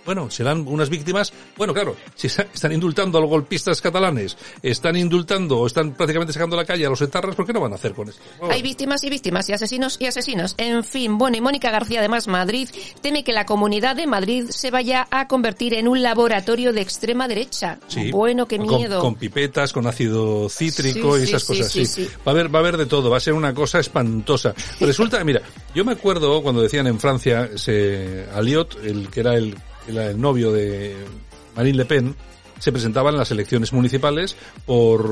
Bueno, 0.04 0.30
serán 0.30 0.66
unas 0.66 0.88
víctimas, 0.88 1.32
bueno, 1.56 1.72
claro, 1.72 1.96
si 2.14 2.26
están 2.26 2.72
indultando 2.72 3.18
a 3.18 3.20
los 3.20 3.30
golpistas 3.30 3.80
catalanes, 3.80 4.36
están 4.62 4.96
indultando 4.96 5.58
o 5.58 5.66
están 5.66 5.94
prácticamente 5.94 6.32
sacando 6.32 6.56
a 6.56 6.60
la 6.60 6.64
calle 6.64 6.86
a 6.86 6.90
los 6.90 7.00
etarras, 7.00 7.34
¿por 7.34 7.46
qué 7.46 7.52
no 7.52 7.60
van 7.60 7.72
a 7.72 7.76
hacer 7.76 7.94
con 7.94 8.08
esto? 8.08 8.22
Hay 8.50 8.62
víctimas 8.62 9.04
y 9.04 9.10
víctimas 9.10 9.48
y 9.48 9.52
asesinos 9.52 9.96
y 10.00 10.06
asesinos. 10.06 10.54
En 10.58 10.84
fin, 10.84 11.18
bueno, 11.18 11.36
y 11.36 11.40
Mónica 11.40 11.70
García, 11.70 12.00
además, 12.00 12.26
Madrid, 12.26 12.68
teme 13.00 13.24
que 13.24 13.32
la 13.32 13.46
comunidad 13.46 13.96
de 13.96 14.06
Madrid 14.06 14.46
se 14.50 14.70
vaya 14.70 15.06
a 15.10 15.28
convertir 15.28 15.74
en 15.74 15.88
un 15.88 16.02
laboratorio 16.02 16.72
de 16.72 16.80
extrema 16.80 17.28
derecha. 17.28 17.78
Sí, 17.88 18.10
bueno, 18.10 18.46
qué 18.46 18.58
miedo. 18.58 19.00
Con, 19.00 19.14
pipetas, 19.14 19.72
con 19.72 19.86
ácido 19.86 20.48
cítrico 20.48 21.18
y 21.18 21.22
esas 21.22 21.44
cosas, 21.44 21.70
sí. 21.70 22.08
Va 22.26 22.26
a 22.26 22.30
haber, 22.30 22.54
va 22.54 22.58
a 22.58 22.62
haber 22.62 22.76
de 22.76 22.86
todo, 22.86 23.10
va 23.10 23.18
a 23.18 23.20
ser 23.20 23.34
una 23.34 23.54
cosa 23.54 23.78
espantosa. 23.78 24.54
Resulta, 24.80 25.22
mira, 25.24 25.42
yo 25.74 25.84
me 25.84 25.92
acuerdo 25.92 26.42
cuando 26.42 26.62
decían 26.62 26.86
en 26.86 26.98
Francia, 26.98 27.50
se, 27.56 28.26
Aliot, 28.34 28.84
el 28.84 29.08
que 29.08 29.20
era 29.20 29.34
el 29.34 29.56
el 29.88 30.20
novio 30.20 30.52
de 30.52 30.96
Marine 31.56 31.78
Le 31.78 31.84
Pen, 31.84 32.16
se 32.58 32.72
presentaba 32.72 33.10
en 33.10 33.16
las 33.16 33.30
elecciones 33.30 33.72
municipales 33.72 34.36
por 34.66 35.08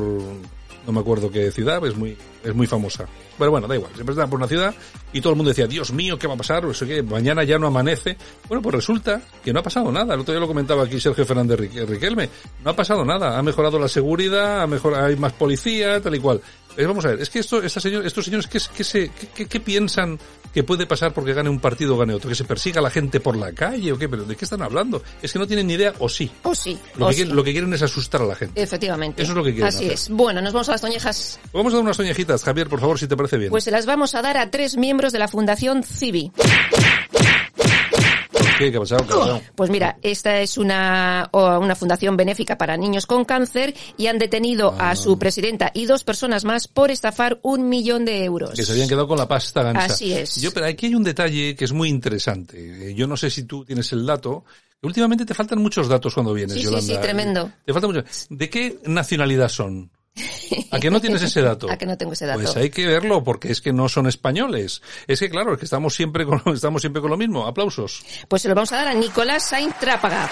no 0.87 0.93
me 0.93 1.01
acuerdo 1.01 1.31
qué 1.31 1.51
ciudad, 1.51 1.85
es 1.87 1.97
muy, 1.97 2.17
es 2.43 2.55
muy 2.55 2.67
famosa. 2.67 3.07
Pero 3.39 3.51
bueno, 3.51 3.67
da 3.67 3.75
igual, 3.75 3.91
se 3.93 4.05
presentaba 4.05 4.29
por 4.29 4.39
una 4.39 4.49
ciudad 4.49 4.75
y 5.13 5.21
todo 5.21 5.33
el 5.33 5.37
mundo 5.37 5.51
decía, 5.51 5.67
Dios 5.67 5.93
mío, 5.93 6.19
¿qué 6.19 6.27
va 6.27 6.35
a 6.35 6.37
pasar? 6.37 6.65
Eso 6.65 6.87
que 6.87 7.03
mañana 7.03 7.45
ya 7.45 7.59
no 7.59 7.67
amanece. 7.67 8.17
Bueno, 8.49 8.63
pues 8.63 8.75
resulta 8.75 9.21
que 9.43 9.53
no 9.53 9.61
ha 9.61 9.63
pasado 9.63 9.91
nada. 9.93 10.15
El 10.15 10.21
otro 10.21 10.33
día 10.33 10.41
lo 10.41 10.47
comentaba 10.47 10.85
aquí 10.85 11.01
Sergio 11.01 11.25
Fernández 11.25 11.59
Riquelme. 11.59 12.29
No 12.65 12.71
ha 12.71 12.77
pasado 12.77 13.05
nada. 13.05 13.39
Ha 13.39 13.43
mejorado 13.43 13.79
la 13.79 13.89
seguridad, 13.89 14.63
ha 14.63 14.67
mejorado, 14.67 15.07
hay 15.07 15.17
más 15.17 15.33
policía, 15.33 16.01
tal 16.01 16.15
y 16.15 16.21
cual. 16.21 16.41
Vamos 16.77 17.05
a 17.05 17.09
ver, 17.09 17.21
es 17.21 17.29
que 17.29 17.41
esto, 17.41 17.67
señor, 17.69 18.07
estos 18.07 18.25
señores, 18.25 18.47
¿qué, 18.47 18.59
qué, 18.75 18.85
se, 18.85 19.11
qué, 19.35 19.47
qué 19.47 19.61
piensan 19.61 20.19
que 20.53 20.63
puede 20.63 20.87
pasar 20.87 21.13
porque 21.13 21.33
gane 21.33 21.49
un 21.49 21.61
partido 21.61 21.95
o 21.95 21.99
gane 21.99 22.15
otro, 22.15 22.29
que 22.29 22.35
se 22.35 22.45
persiga 22.45 22.81
a 22.81 22.83
la 22.83 22.91
gente 22.91 23.21
por 23.21 23.37
la 23.37 23.53
calle 23.53 23.93
o 23.93 23.99
qué, 23.99 24.09
pero 24.09 24.25
¿de 24.25 24.37
qué 24.37 24.45
están 24.45 24.63
hablando? 24.63 25.03
Es 25.23 25.33
que 25.33 25.39
no 25.39 25.47
tienen 25.47 25.67
ni 25.67 25.75
idea 25.75 25.95
o 25.99 26.09
sí. 26.09 26.31
O 26.43 26.55
sí. 26.55 26.79
Lo, 26.97 27.09
que, 27.09 27.15
Quieren, 27.17 27.37
lo 27.37 27.45
que 27.45 27.53
quieren 27.53 27.73
es 27.73 27.83
asustar 27.83 28.23
a 28.23 28.27
la 28.27 28.35
gente. 28.35 28.61
Efectivamente. 28.61 29.23
Eso 29.23 29.33
es 29.33 29.37
lo 29.37 29.45
que 29.45 29.53
quieren. 29.53 29.69
Así 29.69 29.87
es. 29.87 30.09
Bueno, 30.09 30.41
nos 30.41 30.53
vamos 30.53 30.69
a 30.69 30.73
las 30.73 30.81
toñejas. 30.81 31.41
Vamos 31.53 31.73
a 31.73 31.77
dar 31.77 31.85
unas 31.85 31.97
toñejitas, 31.97 32.43
Javier, 32.43 32.69
por 32.69 32.81
favor, 32.81 32.99
si 32.99 33.07
te 33.07 33.17
parece 33.17 33.39
bien. 33.39 33.51
Pues 33.51 33.65
se 33.65 33.71
las 33.71 33.87
vamos 33.87 34.15
a 34.15 34.23
dar 34.23 34.37
a 34.37 34.51
tres 34.51 34.77
miembros 34.77 35.13
de 35.13 35.19
la 35.19 35.29
Fundación 35.29 35.83
CIVI. 35.83 36.33
¿Qué, 38.69 38.77
ha 38.77 38.81
pasado? 38.81 39.41
Pues 39.55 39.71
mira, 39.71 39.99
esta 40.03 40.41
es 40.41 40.59
una, 40.59 41.31
una 41.33 41.75
fundación 41.75 42.17
benéfica 42.17 42.59
para 42.59 42.77
niños 42.77 43.07
con 43.07 43.25
cáncer 43.25 43.75
y 43.97 44.09
han 44.09 44.19
detenido 44.19 44.75
a 44.79 44.91
ah. 44.91 44.97
su 44.97 45.19
presidenta 45.19 45.71
y 45.73 45.87
dos 45.87 46.05
personas 46.05 46.45
más 46.45 46.69
por 46.69 46.91
estafar 46.91 47.39
un 47.43 47.69
millón 47.69 48.05
de 48.05 48.25
euros. 48.25 48.51
Que 48.51 48.65
se 48.65 48.73
habían 48.73 48.89
quedado 48.89 49.09
con 49.09 49.19
la 49.19 49.27
pasta 49.27 49.63
gansa. 49.63 49.85
Así 49.85 50.13
es. 50.13 50.37
Yo, 50.37 50.53
pero 50.53 50.67
aquí 50.67 50.87
hay 50.87 50.95
un 50.95 51.05
detalle 51.05 51.55
que 51.55 51.65
es 51.65 51.73
muy 51.73 51.89
interesante. 51.89 52.95
Yo 52.95 53.07
no 53.07 53.17
sé 53.17 53.31
si 53.31 53.45
tú 53.45 53.65
tienes 53.65 53.91
el 53.93 54.05
dato. 54.05 54.45
Últimamente 54.83 55.27
te 55.27 55.35
faltan 55.35 55.61
muchos 55.61 55.89
datos 55.89 56.15
cuando 56.15 56.33
vienes, 56.33 56.57
sí, 56.57 56.63
Yolanda. 56.63 56.87
Sí, 56.87 56.95
sí, 56.95 57.01
tremendo. 57.01 57.51
Te 57.65 57.73
falta 57.73 57.87
mucho. 57.87 58.05
¿De 58.31 58.49
qué 58.49 58.79
nacionalidad 58.85 59.49
son? 59.49 59.91
¿A 60.71 60.79
que 60.79 60.91
no 60.91 61.01
tienes 61.01 61.23
ese 61.23 61.43
dato? 61.43 61.71
¿A 61.71 61.77
que 61.77 61.87
no 61.87 61.97
tengo 61.97 62.13
ese 62.13 62.27
dato? 62.27 62.41
Pues 62.41 62.57
hay 62.57 62.71
que 62.71 62.87
verlo 62.87 63.23
porque 63.23 63.51
es 63.51 63.61
que 63.61 63.73
no 63.73 63.89
son 63.89 64.07
españoles. 64.07 64.83
Es 65.07 65.21
que 65.21 65.31
claro, 65.31 65.55
es 65.55 65.59
que 65.59 65.65
estamos 65.65 65.95
siempre 65.95 66.25
con, 66.27 66.43
estamos 66.55 66.83
siempre 66.83 67.01
con 67.03 67.11
lo 67.11 67.17
mismo. 67.17 67.47
Aplausos. 67.47 68.05
Pues 68.29 68.43
se 68.43 68.49
lo 68.49 68.55
vamos 68.55 68.73
a 68.73 68.77
dar 68.77 68.89
a 68.89 68.95
Nicolás 68.95 69.49
Sainz 69.49 69.79
Trápaga. 69.79 70.31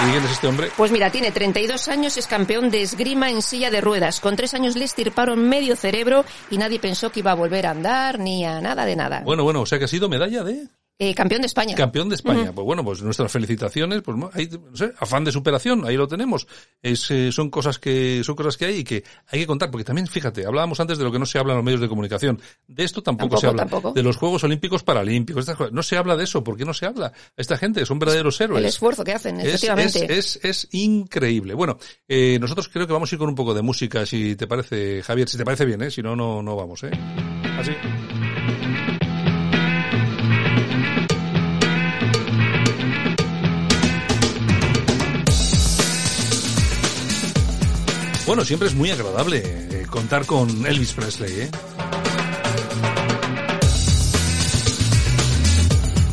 ¿Y 0.00 0.10
quién 0.10 0.24
es 0.24 0.32
este 0.32 0.46
hombre? 0.48 0.70
Pues 0.76 0.90
mira, 0.90 1.10
tiene 1.10 1.30
32 1.30 1.86
años, 1.86 2.16
es 2.16 2.26
campeón 2.26 2.70
de 2.70 2.82
esgrima 2.82 3.30
en 3.30 3.40
silla 3.40 3.70
de 3.70 3.80
ruedas. 3.80 4.18
Con 4.18 4.34
tres 4.34 4.52
años 4.54 4.74
le 4.74 4.84
estirparon 4.84 5.48
medio 5.48 5.76
cerebro 5.76 6.24
y 6.50 6.58
nadie 6.58 6.80
pensó 6.80 7.12
que 7.12 7.20
iba 7.20 7.30
a 7.30 7.36
volver 7.36 7.66
a 7.66 7.70
andar 7.70 8.18
ni 8.18 8.44
a 8.44 8.60
nada 8.60 8.84
de 8.84 8.96
nada. 8.96 9.22
Bueno, 9.24 9.44
bueno, 9.44 9.60
o 9.60 9.66
sea 9.66 9.78
que 9.78 9.84
ha 9.84 9.88
sido 9.88 10.08
medalla 10.08 10.42
de... 10.42 10.66
Eh, 10.98 11.14
campeón 11.14 11.42
de 11.42 11.46
España. 11.46 11.74
Campeón 11.74 12.08
de 12.08 12.14
España. 12.14 12.52
Pues 12.52 12.64
bueno, 12.64 12.84
pues 12.84 13.02
nuestras 13.02 13.32
felicitaciones, 13.32 14.02
pues 14.02 14.16
no 14.16 14.30
sé, 14.74 14.92
afán 14.98 15.24
de 15.24 15.32
superación, 15.32 15.84
ahí 15.84 15.96
lo 15.96 16.06
tenemos. 16.06 16.46
Es, 16.80 17.10
eh, 17.10 17.32
son 17.32 17.50
cosas 17.50 17.78
que, 17.78 18.22
son 18.22 18.36
cosas 18.36 18.56
que 18.56 18.66
hay 18.66 18.76
y 18.78 18.84
que 18.84 19.02
hay 19.26 19.40
que 19.40 19.46
contar, 19.46 19.70
porque 19.70 19.84
también, 19.84 20.06
fíjate, 20.06 20.46
hablábamos 20.46 20.78
antes 20.80 20.98
de 20.98 21.04
lo 21.04 21.10
que 21.10 21.18
no 21.18 21.26
se 21.26 21.38
habla 21.38 21.54
en 21.54 21.56
los 21.56 21.64
medios 21.64 21.80
de 21.80 21.88
comunicación. 21.88 22.40
De 22.68 22.84
esto 22.84 23.02
tampoco, 23.02 23.36
se 23.36 23.48
habla. 23.48 23.66
De 23.94 24.02
los 24.02 24.16
Juegos 24.16 24.44
Olímpicos 24.44 24.84
Paralímpicos, 24.84 25.46
No 25.72 25.82
se 25.82 25.96
habla 25.96 26.16
de 26.16 26.24
eso. 26.24 26.44
¿Por 26.44 26.56
qué 26.56 26.64
no 26.64 26.74
se 26.74 26.86
habla? 26.86 27.12
Esta 27.36 27.58
gente 27.58 27.84
son 27.84 27.98
verdaderos 27.98 28.40
héroes. 28.40 28.60
El 28.60 28.68
esfuerzo 28.68 29.02
que 29.02 29.12
hacen, 29.12 29.40
efectivamente. 29.40 30.04
Es, 30.04 30.36
es, 30.36 30.44
es 30.44 30.68
increíble. 30.72 31.54
Bueno, 31.54 31.78
eh, 32.06 32.38
nosotros 32.40 32.68
creo 32.68 32.86
que 32.86 32.92
vamos 32.92 33.10
a 33.10 33.14
ir 33.14 33.18
con 33.18 33.28
un 33.28 33.34
poco 33.34 33.54
de 33.54 33.62
música, 33.62 34.06
si 34.06 34.36
te 34.36 34.46
parece, 34.46 35.02
Javier, 35.02 35.28
si 35.28 35.36
te 35.36 35.44
parece 35.44 35.64
bien, 35.64 35.82
¿eh? 35.82 35.90
Si 35.90 36.02
no, 36.02 36.14
no, 36.14 36.42
no 36.42 36.54
vamos, 36.54 36.84
¿eh? 36.84 36.90
Así. 37.58 37.72
Bueno, 48.32 48.46
siempre 48.46 48.66
es 48.66 48.74
muy 48.74 48.90
agradable 48.90 49.42
eh, 49.44 49.84
contar 49.90 50.24
con 50.24 50.64
Elvis 50.64 50.94
Presley, 50.94 51.32
¿eh? 51.42 51.50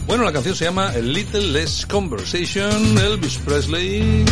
Bueno, 0.05 0.25
la 0.25 0.33
canción 0.33 0.53
se 0.53 0.65
llama 0.65 0.89
A 0.89 0.97
Little 0.97 1.53
Less 1.53 1.85
Conversation, 1.85 2.97
Elvis 2.97 3.37
Presley. 3.37 4.25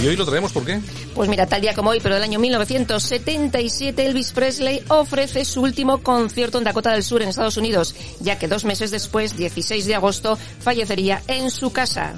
¿Y 0.00 0.06
hoy 0.06 0.14
lo 0.14 0.24
traemos 0.24 0.52
por 0.52 0.64
qué? 0.64 0.80
Pues 1.12 1.28
mira, 1.28 1.46
tal 1.46 1.60
día 1.60 1.74
como 1.74 1.90
hoy, 1.90 1.98
pero 2.00 2.14
del 2.14 2.22
año 2.22 2.38
1977, 2.38 4.06
Elvis 4.06 4.30
Presley 4.30 4.80
ofrece 4.86 5.44
su 5.44 5.60
último 5.60 6.04
concierto 6.04 6.58
en 6.58 6.62
Dakota 6.62 6.92
del 6.92 7.02
Sur, 7.02 7.20
en 7.20 7.30
Estados 7.30 7.56
Unidos, 7.56 7.96
ya 8.20 8.38
que 8.38 8.46
dos 8.46 8.64
meses 8.64 8.92
después, 8.92 9.36
16 9.36 9.86
de 9.86 9.96
agosto, 9.96 10.38
fallecería 10.60 11.20
en 11.26 11.50
su 11.50 11.72
casa. 11.72 12.12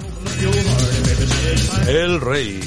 El 1.87 2.21
rey. 2.21 2.59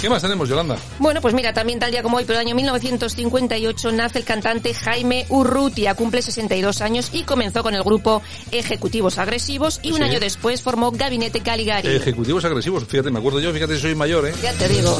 ¿Qué 0.00 0.08
más 0.08 0.22
tenemos, 0.22 0.48
Yolanda? 0.48 0.76
Bueno, 1.00 1.20
pues 1.20 1.34
mira, 1.34 1.52
también 1.52 1.80
tal 1.80 1.90
día 1.90 2.04
como 2.04 2.18
hoy, 2.18 2.24
pero 2.24 2.38
el 2.38 2.46
año 2.46 2.54
1958 2.54 3.92
nace 3.92 4.20
el 4.20 4.24
cantante 4.24 4.72
Jaime 4.72 5.26
Urrutia, 5.28 5.94
cumple 5.94 6.22
62 6.22 6.80
años 6.82 7.10
y 7.12 7.24
comenzó 7.24 7.64
con 7.64 7.74
el 7.74 7.82
grupo 7.82 8.22
Ejecutivos 8.52 9.18
Agresivos 9.18 9.80
y 9.82 9.90
un 9.90 10.02
año 10.04 10.20
después 10.20 10.62
formó 10.62 10.92
Gabinete 10.92 11.40
Caligari. 11.40 11.88
Ejecutivos 11.88 12.44
Agresivos, 12.44 12.84
fíjate, 12.86 13.10
me 13.10 13.18
acuerdo 13.18 13.40
yo, 13.40 13.52
fíjate 13.52 13.74
si 13.74 13.82
soy 13.82 13.94
mayor, 13.96 14.28
¿eh? 14.28 14.34
Ya 14.40 14.52
te 14.52 14.68
digo. 14.68 14.96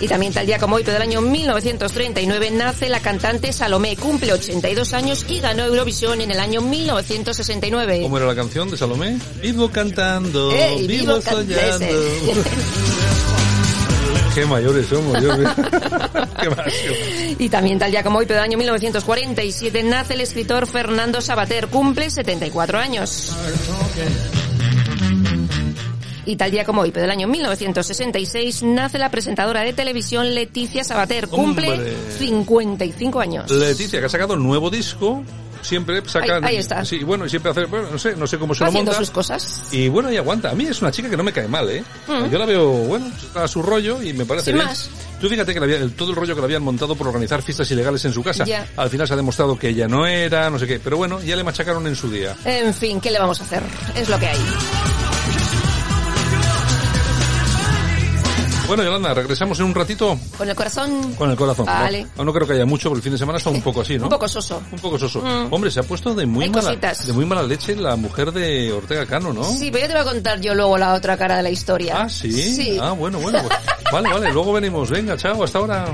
Y 0.00 0.08
también 0.08 0.32
tal 0.32 0.46
día 0.46 0.58
como 0.58 0.76
hoy, 0.76 0.84
pero 0.84 0.94
del 0.94 1.08
año 1.08 1.20
1939, 1.20 2.50
nace 2.52 2.88
la 2.88 3.00
cantante 3.00 3.52
Salomé. 3.52 3.96
Cumple 3.96 4.32
82 4.32 4.92
años 4.92 5.26
y 5.28 5.40
ganó 5.40 5.64
Eurovisión 5.64 6.20
en 6.20 6.30
el 6.30 6.38
año 6.38 6.60
1969. 6.60 8.00
¿Cómo 8.02 8.16
era 8.16 8.26
la 8.26 8.34
canción 8.34 8.70
de 8.70 8.76
Salomé? 8.76 9.18
Vivo 9.42 9.68
cantando, 9.70 10.50
vivo, 10.86 11.20
soñando. 11.20 11.86
Qué 14.34 14.46
mayores 14.46 14.86
somos, 14.86 15.20
Dios 15.20 15.36
mío. 15.36 15.48
y 17.38 17.48
también 17.48 17.78
tal 17.78 17.90
día 17.90 18.04
como 18.04 18.18
hoy, 18.18 18.26
pero 18.26 18.36
del 18.36 18.44
año 18.44 18.58
1947, 18.58 19.82
nace 19.82 20.14
el 20.14 20.20
escritor 20.20 20.68
Fernando 20.68 21.20
Sabater. 21.20 21.66
Cumple 21.66 22.08
74 22.08 22.78
años. 22.78 23.32
Y 26.28 26.36
tal 26.36 26.50
día 26.50 26.62
como 26.62 26.82
hoy, 26.82 26.90
pero 26.90 27.04
del 27.04 27.10
año 27.10 27.26
1966, 27.26 28.62
nace 28.62 28.98
la 28.98 29.10
presentadora 29.10 29.62
de 29.62 29.72
televisión 29.72 30.34
Leticia 30.34 30.84
Sabater. 30.84 31.26
Cumple 31.26 31.94
55 32.18 33.18
años. 33.18 33.50
Leticia, 33.50 33.98
que 33.98 34.04
ha 34.04 34.10
sacado 34.10 34.34
un 34.34 34.42
nuevo 34.42 34.68
disco 34.68 35.24
siempre 35.62 36.02
saca 36.06 36.38
ahí, 36.42 36.56
está. 36.56 36.84
sí 36.84 37.02
bueno 37.02 37.28
siempre 37.28 37.50
hace 37.50 37.64
bueno, 37.64 37.90
no 37.90 37.98
sé 37.98 38.14
no 38.14 38.28
sé 38.28 38.38
cómo 38.38 38.54
se 38.54 38.64
lo 38.64 38.70
monta. 38.70 38.92
sus 38.92 39.10
cosas. 39.10 39.64
Y 39.72 39.88
bueno 39.88 40.12
y 40.12 40.16
aguanta. 40.16 40.50
A 40.50 40.54
mí 40.54 40.66
es 40.66 40.80
una 40.82 40.92
chica 40.92 41.10
que 41.10 41.16
no 41.16 41.24
me 41.24 41.32
cae 41.32 41.48
mal 41.48 41.68
eh 41.70 41.82
mm. 42.06 42.30
yo 42.30 42.38
la 42.38 42.44
veo 42.44 42.70
bueno 42.70 43.06
está 43.08 43.44
a 43.44 43.48
su 43.48 43.62
rollo 43.62 44.00
y 44.02 44.12
me 44.12 44.24
parece 44.24 44.52
bien. 44.52 44.66
más. 44.66 44.88
tú 45.20 45.28
fíjate 45.28 45.54
que 45.54 45.58
el, 45.58 45.92
todo 45.94 46.10
el 46.10 46.16
rollo 46.16 46.34
que 46.34 46.40
le 46.42 46.44
habían 46.44 46.62
montado 46.62 46.94
por 46.94 47.08
organizar 47.08 47.42
fiestas 47.42 47.70
ilegales 47.70 48.04
en 48.04 48.12
su 48.12 48.22
casa. 48.22 48.44
Al 48.76 48.90
final 48.90 49.08
se 49.08 49.14
ha 49.14 49.16
demostrado 49.16 49.58
que 49.58 49.70
ella 49.70 49.88
no 49.88 50.06
era 50.06 50.50
no 50.50 50.58
sé 50.58 50.66
qué. 50.66 50.78
Pero 50.78 50.98
bueno 50.98 51.22
ya 51.22 51.36
le 51.36 51.42
machacaron 51.42 51.86
en 51.86 51.96
su 51.96 52.10
día. 52.10 52.36
En 52.44 52.72
fin 52.74 53.00
qué 53.00 53.10
le 53.10 53.18
vamos 53.18 53.40
a 53.40 53.44
hacer 53.44 53.62
es 53.96 54.08
lo 54.08 54.18
que 54.18 54.26
hay 54.26 55.07
Bueno, 58.68 58.84
Yolanda, 58.84 59.14
regresamos 59.14 59.58
en 59.60 59.64
un 59.64 59.74
ratito. 59.74 60.18
¿Con 60.36 60.46
el 60.46 60.54
corazón? 60.54 61.14
Con 61.14 61.30
el 61.30 61.36
corazón. 61.36 61.64
Vale. 61.64 62.06
No, 62.18 62.24
no 62.24 62.34
creo 62.34 62.46
que 62.46 62.52
haya 62.52 62.66
mucho, 62.66 62.90
porque 62.90 62.98
el 62.98 63.02
fin 63.02 63.12
de 63.12 63.18
semana 63.18 63.38
está 63.38 63.48
un 63.48 63.62
poco 63.62 63.80
así, 63.80 63.96
¿no? 63.96 64.04
un 64.04 64.10
poco 64.10 64.28
soso. 64.28 64.60
Un 64.70 64.78
poco 64.78 64.98
soso. 64.98 65.22
Mm. 65.22 65.50
Hombre, 65.50 65.70
se 65.70 65.80
ha 65.80 65.82
puesto 65.82 66.14
de 66.14 66.26
muy 66.26 66.50
mala 66.50 66.76
de 66.76 67.12
muy 67.14 67.24
mala 67.24 67.42
leche 67.44 67.74
la 67.74 67.96
mujer 67.96 68.30
de 68.30 68.70
Ortega 68.70 69.06
Cano, 69.06 69.32
¿no? 69.32 69.42
Sí, 69.42 69.70
pero 69.70 69.86
ya 69.86 69.88
te 69.88 69.92
voy 69.94 70.02
a 70.02 70.12
contar 70.12 70.40
yo 70.40 70.54
luego 70.54 70.76
la 70.76 70.92
otra 70.92 71.16
cara 71.16 71.38
de 71.38 71.44
la 71.44 71.50
historia. 71.50 72.02
Ah, 72.02 72.08
¿sí? 72.10 72.30
Sí. 72.30 72.78
Ah, 72.78 72.92
bueno, 72.92 73.18
bueno. 73.20 73.40
Pues, 73.40 73.58
vale, 73.90 74.12
vale, 74.12 74.32
luego 74.32 74.52
venimos. 74.52 74.90
Venga, 74.90 75.16
chao, 75.16 75.42
hasta 75.42 75.58
ahora. 75.58 75.86